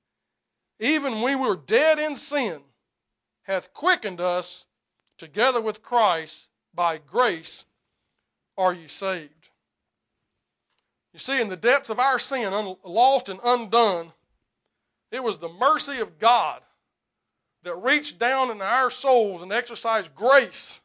even 0.80 1.22
we 1.22 1.36
were 1.36 1.56
dead 1.56 2.00
in 2.00 2.16
sin, 2.16 2.62
hath 3.44 3.74
quickened 3.74 4.22
us 4.22 4.66
together 5.18 5.62
with 5.62 5.84
Christ. 5.84 6.48
By 6.74 6.98
grace 6.98 7.66
are 8.58 8.74
ye 8.74 8.88
saved. 8.88 9.50
You 11.14 11.20
see, 11.20 11.42
in 11.42 11.50
the 11.50 11.58
depths 11.58 11.90
of 11.90 12.00
our 12.00 12.18
sin, 12.18 12.54
un- 12.54 12.78
lost 12.86 13.28
and 13.28 13.40
undone, 13.44 14.14
it 15.12 15.22
was 15.22 15.38
the 15.38 15.50
mercy 15.50 16.00
of 16.00 16.18
God 16.18 16.62
that 17.64 17.76
reached 17.76 18.18
down 18.18 18.50
into 18.50 18.64
our 18.64 18.90
souls 18.90 19.42
and 19.42 19.52
exercised 19.52 20.16
grace 20.16 20.80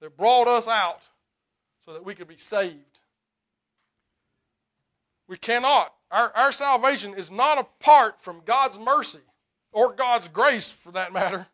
that 0.00 0.16
brought 0.16 0.48
us 0.48 0.66
out 0.66 1.08
so 1.84 1.92
that 1.92 2.04
we 2.04 2.14
could 2.14 2.28
be 2.28 2.36
saved. 2.36 2.89
We 5.30 5.36
cannot. 5.36 5.94
Our, 6.10 6.32
our 6.34 6.50
salvation 6.50 7.14
is 7.14 7.30
not 7.30 7.56
apart 7.56 8.20
from 8.20 8.42
God's 8.44 8.76
mercy 8.80 9.20
or 9.70 9.94
God's 9.94 10.26
grace 10.26 10.72
for 10.72 10.90
that 10.90 11.12
matter. 11.12 11.46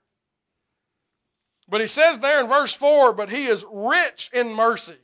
But 1.68 1.82
he 1.82 1.86
says 1.86 2.18
there 2.20 2.40
in 2.40 2.48
verse 2.48 2.72
4, 2.72 3.12
but 3.12 3.28
he 3.28 3.44
is 3.44 3.66
rich 3.70 4.30
in 4.32 4.54
mercy. 4.54 4.96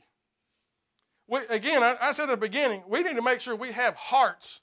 We, 1.27 1.41
again, 1.49 1.83
I, 1.83 1.97
I 2.01 2.11
said 2.13 2.23
at 2.23 2.29
the 2.29 2.37
beginning, 2.37 2.81
we 2.87 3.03
need 3.03 3.15
to 3.15 3.21
make 3.21 3.41
sure 3.41 3.55
we 3.55 3.73
have 3.73 3.95
hearts 3.95 4.61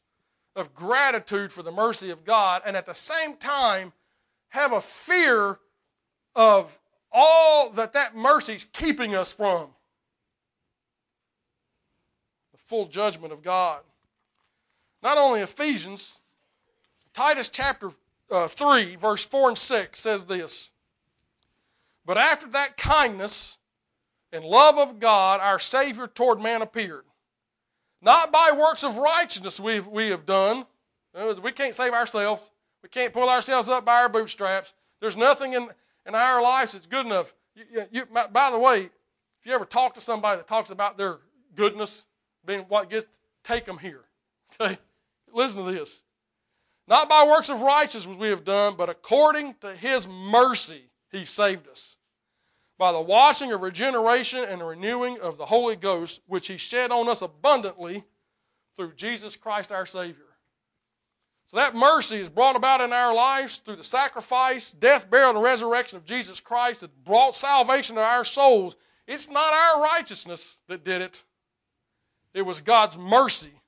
of 0.56 0.74
gratitude 0.74 1.52
for 1.52 1.62
the 1.62 1.70
mercy 1.70 2.10
of 2.10 2.24
God 2.24 2.62
and 2.66 2.76
at 2.76 2.86
the 2.86 2.94
same 2.94 3.36
time 3.36 3.92
have 4.48 4.72
a 4.72 4.80
fear 4.80 5.60
of 6.34 6.80
all 7.12 7.70
that 7.70 7.92
that 7.92 8.16
mercy 8.16 8.54
is 8.54 8.64
keeping 8.64 9.14
us 9.14 9.32
from 9.32 9.68
the 12.50 12.58
full 12.58 12.86
judgment 12.86 13.32
of 13.32 13.44
God. 13.44 13.82
Not 15.02 15.18
only 15.18 15.40
Ephesians, 15.40 16.20
Titus 17.14 17.48
chapter 17.48 17.90
uh, 18.30 18.48
3, 18.48 18.96
verse 18.96 19.24
4 19.24 19.50
and 19.50 19.58
6 19.58 19.98
says 19.98 20.24
this 20.26 20.72
But 22.04 22.18
after 22.18 22.46
that 22.48 22.76
kindness 22.76 23.58
and 24.32 24.44
love 24.44 24.78
of 24.78 24.98
God, 24.98 25.40
our 25.40 25.58
Savior 25.58 26.06
toward 26.06 26.40
man 26.40 26.62
appeared. 26.62 27.04
Not 28.02 28.32
by 28.32 28.52
works 28.58 28.82
of 28.84 28.96
righteousness 28.96 29.60
we've, 29.60 29.86
we 29.86 30.08
have 30.08 30.24
done. 30.24 30.64
We 31.42 31.52
can't 31.52 31.74
save 31.74 31.92
ourselves. 31.92 32.50
We 32.82 32.88
can't 32.88 33.12
pull 33.12 33.28
ourselves 33.28 33.68
up 33.68 33.84
by 33.84 34.00
our 34.00 34.08
bootstraps. 34.08 34.72
There's 35.00 35.16
nothing 35.16 35.52
in, 35.52 35.68
in 36.06 36.14
our 36.14 36.42
lives 36.42 36.72
that's 36.72 36.86
good 36.86 37.04
enough. 37.04 37.34
You, 37.54 37.86
you, 37.90 38.06
by 38.06 38.50
the 38.50 38.58
way, 38.58 38.84
If 39.40 39.46
you 39.46 39.52
ever 39.52 39.64
talk 39.64 39.94
to 39.94 40.00
somebody 40.00 40.38
that 40.38 40.46
talks 40.46 40.70
about 40.70 40.96
their 40.96 41.18
goodness, 41.54 42.06
being 42.46 42.60
what 42.68 42.88
gets, 42.88 43.06
take 43.42 43.64
them 43.64 43.78
here. 43.78 44.04
Okay? 44.60 44.78
Listen 45.32 45.64
to 45.64 45.72
this. 45.72 46.02
Not 46.88 47.08
by 47.08 47.24
works 47.24 47.48
of 47.48 47.60
righteousness 47.60 48.16
we 48.16 48.28
have 48.28 48.44
done, 48.44 48.74
but 48.76 48.90
according 48.90 49.54
to 49.60 49.76
his 49.76 50.08
mercy 50.08 50.90
he 51.12 51.24
saved 51.24 51.68
us. 51.68 51.96
By 52.78 52.92
the 52.92 53.00
washing 53.00 53.52
of 53.52 53.60
regeneration 53.60 54.42
and 54.42 54.60
the 54.60 54.64
renewing 54.64 55.20
of 55.20 55.36
the 55.36 55.46
Holy 55.46 55.76
Ghost, 55.76 56.20
which 56.26 56.48
he 56.48 56.56
shed 56.56 56.90
on 56.90 57.08
us 57.08 57.22
abundantly 57.22 58.04
through 58.76 58.94
Jesus 58.94 59.36
Christ 59.36 59.70
our 59.70 59.86
Savior. 59.86 60.24
So 61.50 61.58
that 61.58 61.74
mercy 61.74 62.16
is 62.16 62.28
brought 62.28 62.56
about 62.56 62.80
in 62.80 62.92
our 62.92 63.14
lives 63.14 63.58
through 63.58 63.76
the 63.76 63.84
sacrifice, 63.84 64.72
death, 64.72 65.10
burial, 65.10 65.30
and 65.30 65.42
resurrection 65.42 65.96
of 65.98 66.04
Jesus 66.04 66.40
Christ 66.40 66.80
that 66.80 67.04
brought 67.04 67.36
salvation 67.36 67.96
to 67.96 68.02
our 68.02 68.24
souls. 68.24 68.76
It's 69.06 69.28
not 69.28 69.52
our 69.52 69.82
righteousness 69.82 70.60
that 70.68 70.84
did 70.84 71.02
it. 71.02 71.24
It 72.32 72.42
was 72.42 72.60
God's 72.60 72.96
mercy 72.96 73.59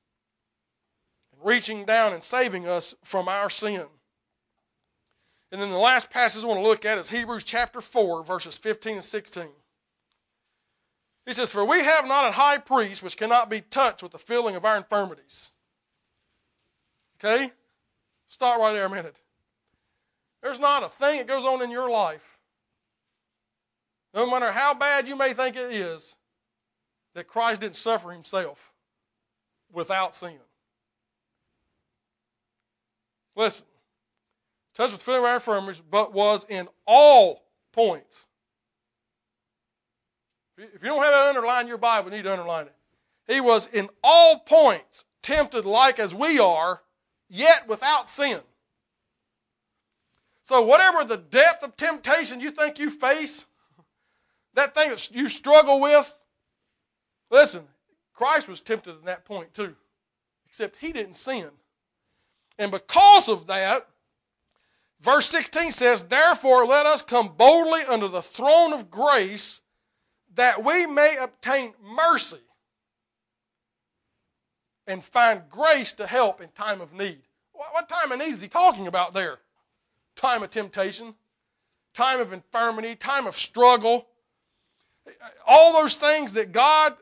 reaching 1.45 1.85
down 1.85 2.13
and 2.13 2.23
saving 2.23 2.69
us 2.69 2.95
from 3.03 3.29
our 3.29 3.51
sin. 3.51 3.87
And 5.51 5.61
then 5.61 5.71
the 5.71 5.77
last 5.77 6.11
passage 6.11 6.45
I 6.45 6.47
want 6.47 6.61
to 6.61 6.67
look 6.67 6.85
at 6.85 6.99
is 6.99 7.11
Hebrews 7.11 7.45
chapter 7.45 7.81
4, 7.81 8.25
verses 8.25 8.57
15 8.57 8.95
and 8.95 9.05
16. 9.05 9.49
He 11.27 11.35
says, 11.35 11.51
For 11.51 11.65
we 11.65 11.81
have 11.81 12.09
not 12.09 12.29
a 12.29 12.33
high 12.33 12.59
priest 12.59 13.03
which 13.03 13.17
cannot 13.17 13.51
be 13.51 13.61
touched 13.61 14.03
with 14.03 14.13
the 14.13 14.19
feeling 14.19 14.57
of 14.57 14.65
our 14.65 14.77
infirmities. 14.77 15.53
Okay? 17.19 17.53
Stop 18.29 18.59
right 18.59 18.73
there 18.73 18.87
a 18.87 18.91
minute. 18.91 19.21
There's 20.43 20.59
not 20.59 20.83
a 20.83 20.89
thing 20.89 21.19
that 21.19 21.29
goes 21.29 21.45
on 21.45 21.63
in 21.63 21.71
your 21.71 21.89
life, 21.89 22.39
no 24.13 24.29
matter 24.29 24.53
how 24.53 24.75
bad 24.75 25.07
you 25.07 25.17
may 25.17 25.33
think 25.33 25.55
it 25.55 25.73
is, 25.73 26.17
that 27.15 27.29
Christ 27.29 27.61
didn't 27.61 27.77
suffer 27.77 28.11
himself 28.11 28.73
without 29.71 30.15
sin. 30.15 30.39
Listen, 33.35 33.67
touched 34.75 34.93
with 34.93 35.03
feeling 35.03 35.25
of 35.25 35.49
our 35.49 35.73
but 35.91 36.13
was 36.13 36.47
in 36.49 36.69
all 36.87 37.45
points. 37.73 38.29
If 40.59 40.83
you 40.83 40.89
don't 40.89 41.03
have 41.03 41.13
that 41.13 41.29
underlined 41.29 41.63
in 41.63 41.69
your 41.69 41.79
Bible, 41.79 42.11
you 42.11 42.19
need 42.19 42.23
to 42.25 42.33
underline 42.33 42.67
it. 42.67 42.75
He 43.27 43.41
was 43.41 43.67
in 43.69 43.89
all 44.05 44.39
points 44.41 45.05
tempted 45.23 45.65
like 45.65 45.99
as 45.99 46.15
we 46.15 46.39
are, 46.39 46.83
yet 47.29 47.69
without 47.69 48.11
sin. 48.11 48.41
So, 50.43 50.61
whatever 50.63 51.05
the 51.05 51.17
depth 51.17 51.63
of 51.63 51.77
temptation 51.77 52.41
you 52.41 52.51
think 52.51 52.79
you 52.79 52.91
face, 52.91 53.47
that 54.55 54.75
thing 54.75 54.91
that 54.91 55.11
you 55.13 55.29
struggle 55.29 55.81
with, 55.81 56.19
listen, 57.31 57.63
Christ 58.13 58.49
was 58.49 58.61
tempted 58.61 58.99
in 58.99 59.05
that 59.05 59.25
point 59.25 59.55
too, 59.55 59.77
except 60.47 60.77
he 60.77 60.93
didn't 60.93 61.15
sin. 61.15 61.49
And 62.59 62.71
because 62.71 63.29
of 63.29 63.47
that, 63.47 63.87
verse 65.01 65.27
16 65.27 65.73
says, 65.73 66.05
Therefore, 66.05 66.67
let 66.67 66.87
us 66.87 67.03
come 67.03 67.35
boldly 67.37 67.83
under 67.83 68.09
the 68.09 68.23
throne 68.23 68.73
of 68.73 68.91
grace 68.91 69.61
that 70.35 70.65
we 70.65 70.87
may 70.87 71.17
obtain 71.21 71.75
mercy 71.83 72.39
and 74.87 75.03
find 75.03 75.43
grace 75.49 75.93
to 75.95 76.07
help 76.07 76.41
in 76.41 76.49
time 76.49 76.81
of 76.81 76.93
need. 76.93 77.21
What 77.53 77.89
time 77.89 78.11
of 78.11 78.19
need 78.19 78.35
is 78.35 78.41
he 78.41 78.49
talking 78.49 78.87
about 78.87 79.15
there? 79.15 79.39
Time 80.17 80.43
of 80.43 80.51
temptation, 80.51 81.15
time 81.95 82.21
of 82.21 82.33
infirmity, 82.33 82.97
time 82.97 83.27
of 83.27 83.37
struggle. 83.37 84.07
All 85.47 85.73
those 85.81 85.95
things 85.95 86.33
that 86.35 86.53
God, 86.53 86.95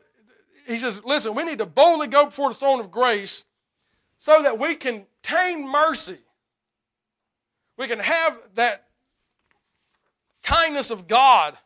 he 0.67 0.77
says, 0.77 1.03
listen, 1.03 1.33
we 1.33 1.43
need 1.43 1.57
to 1.57 1.65
boldly 1.65 2.07
go 2.07 2.25
before 2.25 2.49
the 2.49 2.55
throne 2.55 2.79
of 2.79 2.91
grace 2.91 3.45
so 4.21 4.43
that 4.43 4.59
we 4.59 4.75
can 4.75 5.07
obtain 5.23 5.67
mercy. 5.67 6.19
We 7.75 7.87
can 7.87 7.97
have 7.97 8.39
that 8.53 8.85
kindness 10.43 10.91
of 10.91 11.07
God 11.07 11.57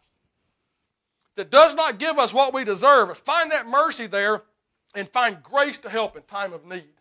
that 1.35 1.49
does 1.51 1.75
not 1.75 1.99
give 1.99 2.17
us 2.17 2.33
what 2.33 2.53
we 2.53 2.63
deserve. 2.63 3.17
Find 3.17 3.51
that 3.51 3.67
mercy 3.67 4.07
there 4.07 4.43
and 4.95 5.09
find 5.09 5.43
grace 5.43 5.79
to 5.79 5.89
help 5.89 6.15
in 6.15 6.23
time 6.23 6.53
of 6.53 6.65
need. 6.65 6.93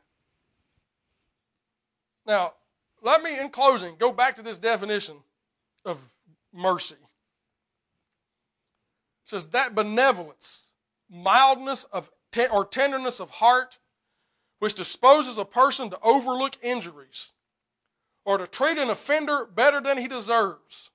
Now, 2.27 2.55
let 3.01 3.23
me, 3.23 3.39
in 3.39 3.51
closing, 3.51 3.95
go 3.97 4.13
back 4.13 4.35
to 4.35 4.43
this 4.43 4.59
definition 4.59 5.19
of 5.85 6.01
mercy. 6.53 6.97
It 9.23 9.29
says 9.29 9.47
that 9.49 9.77
benevolence, 9.77 10.71
mildness 11.09 11.85
of 11.93 12.11
or 12.51 12.65
tenderness 12.65 13.21
of 13.21 13.31
heart, 13.31 13.79
which 14.65 14.73
disposes 14.73 15.37
a 15.37 15.45
person 15.45 15.91
to 15.91 15.99
overlook 16.03 16.57
injuries 16.63 17.35
or 18.25 18.39
to 18.39 18.47
treat 18.47 18.79
an 18.79 18.89
offender 18.89 19.45
better 19.45 19.79
than 19.79 19.99
he 19.99 20.09
deserves. 20.09 20.91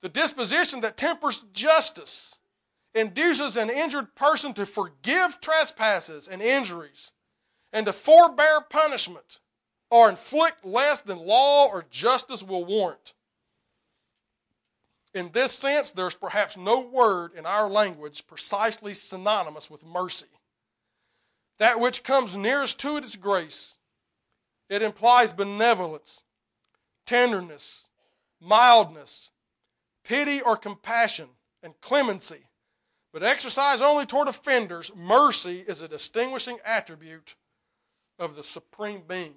The 0.00 0.08
disposition 0.08 0.80
that 0.80 0.96
tempers 0.96 1.44
justice 1.52 2.38
induces 2.94 3.58
an 3.58 3.68
injured 3.68 4.14
person 4.14 4.54
to 4.54 4.64
forgive 4.64 5.42
trespasses 5.42 6.26
and 6.26 6.40
injuries 6.40 7.12
and 7.70 7.84
to 7.84 7.92
forbear 7.92 8.62
punishment 8.62 9.40
or 9.90 10.08
inflict 10.08 10.64
less 10.64 11.00
than 11.00 11.18
law 11.18 11.66
or 11.66 11.84
justice 11.90 12.42
will 12.42 12.64
warrant. 12.64 13.12
In 15.12 15.32
this 15.32 15.52
sense, 15.52 15.90
there's 15.90 16.14
perhaps 16.14 16.56
no 16.56 16.80
word 16.80 17.32
in 17.36 17.44
our 17.44 17.68
language 17.68 18.26
precisely 18.26 18.94
synonymous 18.94 19.70
with 19.70 19.84
mercy. 19.84 20.28
That 21.58 21.80
which 21.80 22.02
comes 22.02 22.36
nearest 22.36 22.78
to 22.80 22.96
it 22.96 23.04
is 23.04 23.16
grace. 23.16 23.76
It 24.68 24.82
implies 24.82 25.32
benevolence, 25.32 26.22
tenderness, 27.06 27.86
mildness, 28.40 29.30
pity 30.04 30.40
or 30.40 30.56
compassion, 30.56 31.28
and 31.62 31.74
clemency. 31.80 32.46
But 33.12 33.22
exercised 33.22 33.82
only 33.82 34.06
toward 34.06 34.28
offenders, 34.28 34.90
mercy 34.94 35.64
is 35.66 35.82
a 35.82 35.88
distinguishing 35.88 36.58
attribute 36.64 37.36
of 38.18 38.34
the 38.36 38.42
Supreme 38.42 39.02
Being. 39.06 39.34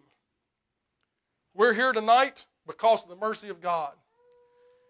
We're 1.54 1.74
here 1.74 1.92
tonight 1.92 2.46
because 2.66 3.04
of 3.04 3.10
the 3.10 3.16
mercy 3.16 3.50
of 3.50 3.62
God. 3.62 3.94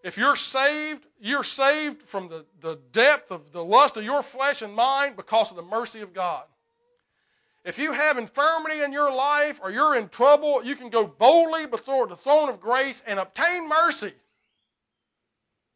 If 0.04 0.18
you're 0.18 0.36
saved, 0.36 1.06
you're 1.20 1.44
saved 1.44 2.04
from 2.04 2.30
the, 2.30 2.46
the 2.60 2.80
depth 2.92 3.32
of 3.32 3.52
the 3.52 3.64
lust 3.64 3.98
of 3.98 4.04
your 4.04 4.22
flesh 4.22 4.62
and 4.62 4.74
mind 4.74 5.16
because 5.16 5.50
of 5.52 5.58
the 5.58 5.64
mercy 5.64 6.02
of 6.02 6.14
God. 6.14 6.46
If 7.68 7.78
you 7.78 7.92
have 7.92 8.18
infirmity 8.18 8.82
in 8.82 8.94
your 8.94 9.14
life 9.14 9.60
or 9.62 9.70
you're 9.70 9.98
in 9.98 10.08
trouble, 10.08 10.64
you 10.64 10.74
can 10.74 10.90
go 10.90 11.06
boldly 11.06 11.66
before 11.66 12.08
the 12.08 12.16
throne 12.16 12.48
of 12.48 12.62
grace 12.62 13.04
and 13.06 13.20
obtain 13.20 13.68
mercy. 13.68 14.14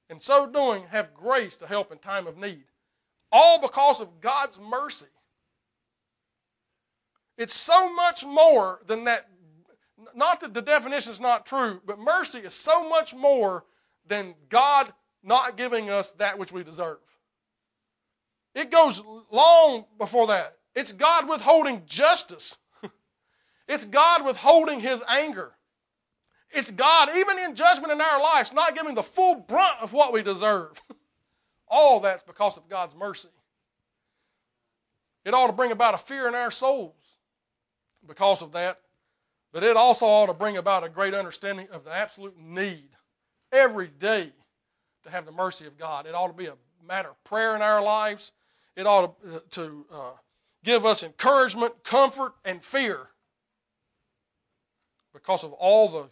In 0.10 0.22
so 0.22 0.48
doing, 0.48 0.86
have 0.92 1.14
grace 1.14 1.58
to 1.58 1.68
help 1.68 1.92
in 1.92 1.98
time 1.98 2.28
of 2.28 2.38
need. 2.38 2.64
All 3.30 3.60
because 3.60 4.00
of 4.00 4.22
God's 4.22 4.58
mercy. 4.58 5.08
It's 7.38 7.60
so 7.60 7.94
much 7.94 8.24
more 8.24 8.80
than 8.88 9.04
that 9.04 9.28
not 10.16 10.40
that 10.40 10.54
the 10.54 10.62
definition 10.62 11.12
is 11.12 11.20
not 11.20 11.46
true, 11.46 11.82
but 11.86 12.00
mercy 12.00 12.40
is 12.40 12.54
so 12.54 12.88
much 12.88 13.14
more 13.14 13.66
than 14.08 14.36
God 14.48 14.94
not 15.24 15.58
giving 15.58 15.90
us 15.90 16.12
that 16.12 16.40
which 16.40 16.54
we 16.54 16.64
deserve. 16.64 17.00
It 18.56 18.72
goes 18.72 19.04
long 19.30 19.86
before 19.98 20.28
that. 20.28 20.56
It's 20.76 20.94
God 20.94 21.28
withholding 21.28 21.84
justice. 21.86 22.58
it's 23.68 23.86
God 23.86 24.26
withholding 24.26 24.80
his 24.80 25.02
anger. 25.08 25.52
It's 26.52 26.72
God, 26.72 27.10
even 27.16 27.40
in 27.40 27.56
judgment 27.56 27.94
in 27.94 28.02
our 28.02 28.22
lives, 28.22 28.52
not 28.52 28.76
giving 28.76 28.96
the 28.96 29.04
full 29.04 29.36
brunt 29.36 29.78
of 29.82 29.94
what 29.94 30.12
we 30.12 30.22
deserve. 30.22 30.82
All 31.68 32.02
that's 32.02 32.24
because 32.24 32.58
of 32.58 32.68
God's 32.68 32.96
mercy. 32.96 33.30
It 35.24 35.34
ought 35.34 35.48
to 35.48 35.54
bring 35.54 35.72
about 35.72 35.94
a 35.94 35.98
fear 35.98 36.28
in 36.28 36.36
our 36.36 36.52
souls 36.52 36.96
because 38.06 38.42
of 38.42 38.52
that. 38.54 38.80
But 39.54 39.64
it 39.64 39.78
also 39.78 40.06
ought 40.06 40.28
to 40.28 40.34
bring 40.34 40.58
about 40.58 40.84
a 40.84 40.90
great 40.90 41.14
understanding 41.14 41.68
of 41.72 41.84
the 41.84 41.92
absolute 41.92 42.38
need 42.38 42.90
every 43.52 43.88
day 43.88 44.32
to 45.04 45.10
have 45.10 45.26
the 45.26 45.32
mercy 45.32 45.66
of 45.68 45.78
God. 45.78 46.06
It 46.06 46.16
ought 46.16 46.28
to 46.28 46.34
be 46.34 46.48
a 46.48 46.56
matter 46.86 47.10
of 47.10 47.24
prayer 47.24 47.56
in 47.56 47.62
our 47.62 47.82
lives. 47.82 48.32
It 48.76 48.88
ought 48.88 49.22
to, 49.22 49.44
to 49.52 49.86
uh, 49.92 50.12
give 50.64 50.86
us 50.86 51.04
encouragement, 51.04 51.84
comfort, 51.84 52.34
and 52.46 52.64
fear 52.64 53.08
because 55.14 55.44
of 55.44 55.54
all 55.54 55.90
the 55.90 56.10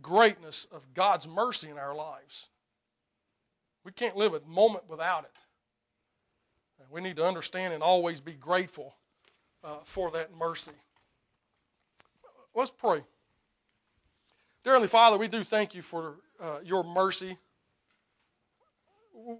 greatness 0.00 0.66
of 0.72 0.92
God's 0.94 1.26
mercy 1.26 1.68
in 1.70 1.78
our 1.78 1.94
lives. 1.94 2.48
We 3.84 3.92
can't 3.92 4.16
live 4.16 4.34
a 4.34 4.40
moment 4.48 4.88
without 4.88 5.24
it. 5.24 5.30
We 6.90 7.00
need 7.00 7.16
to 7.16 7.26
understand 7.26 7.74
and 7.74 7.82
always 7.82 8.20
be 8.20 8.32
grateful 8.32 8.94
uh, 9.64 9.78
for 9.84 10.10
that 10.12 10.36
mercy. 10.36 10.72
Let's 12.54 12.70
pray. 12.70 13.02
Dear 14.62 14.74
Heavenly 14.74 14.88
Father, 14.88 15.16
we 15.16 15.28
do 15.28 15.42
thank 15.42 15.74
you 15.74 15.82
for 15.82 16.16
uh, 16.40 16.58
your 16.64 16.84
mercy. 16.84 17.36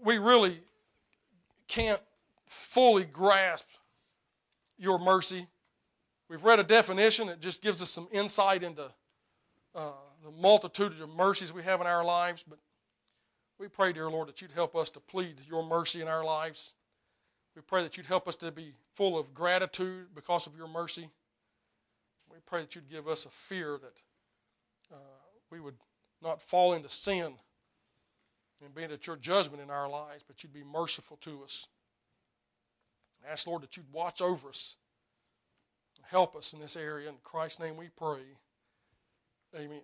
We 0.02 0.18
really 0.18 0.60
can't 1.68 2.00
fully 2.46 3.04
grasp 3.04 3.66
your 4.78 4.98
mercy. 4.98 5.46
We've 6.28 6.44
read 6.44 6.58
a 6.58 6.64
definition 6.64 7.28
that 7.28 7.40
just 7.40 7.62
gives 7.62 7.82
us 7.82 7.90
some 7.90 8.08
insight 8.10 8.62
into 8.62 8.90
uh, 9.74 9.90
the 10.22 10.30
multitude 10.30 11.00
of 11.00 11.08
mercies 11.10 11.52
we 11.52 11.62
have 11.62 11.80
in 11.80 11.86
our 11.86 12.04
lives, 12.04 12.44
but 12.46 12.58
we 13.58 13.68
pray, 13.68 13.92
dear 13.92 14.10
Lord, 14.10 14.28
that 14.28 14.42
you'd 14.42 14.52
help 14.52 14.74
us 14.74 14.90
to 14.90 15.00
plead 15.00 15.36
your 15.48 15.64
mercy 15.64 16.00
in 16.00 16.08
our 16.08 16.24
lives. 16.24 16.72
We 17.54 17.62
pray 17.62 17.82
that 17.82 17.96
you'd 17.96 18.06
help 18.06 18.26
us 18.26 18.34
to 18.36 18.50
be 18.50 18.72
full 18.94 19.18
of 19.18 19.32
gratitude 19.32 20.08
because 20.14 20.46
of 20.46 20.56
your 20.56 20.66
mercy. 20.66 21.08
We 22.30 22.38
pray 22.46 22.62
that 22.62 22.74
you'd 22.74 22.90
give 22.90 23.06
us 23.06 23.26
a 23.26 23.30
fear 23.30 23.78
that 23.80 24.92
uh, 24.92 24.96
we 25.50 25.60
would 25.60 25.76
not 26.20 26.42
fall 26.42 26.72
into 26.72 26.88
sin 26.88 27.34
and 28.64 28.74
being 28.74 28.90
at 28.90 29.06
your 29.06 29.16
judgment 29.16 29.62
in 29.62 29.70
our 29.70 29.88
lives, 29.88 30.24
but 30.26 30.42
you'd 30.42 30.52
be 30.52 30.64
merciful 30.64 31.16
to 31.18 31.42
us. 31.44 31.68
I 33.26 33.32
ask, 33.32 33.46
Lord, 33.46 33.62
that 33.62 33.76
you'd 33.76 33.92
watch 33.92 34.20
over 34.20 34.48
us. 34.48 34.76
Help 36.02 36.36
us 36.36 36.52
in 36.52 36.60
this 36.60 36.76
area. 36.76 37.08
In 37.08 37.16
Christ's 37.22 37.60
name 37.60 37.76
we 37.76 37.88
pray. 37.88 38.36
Amen. 39.56 39.80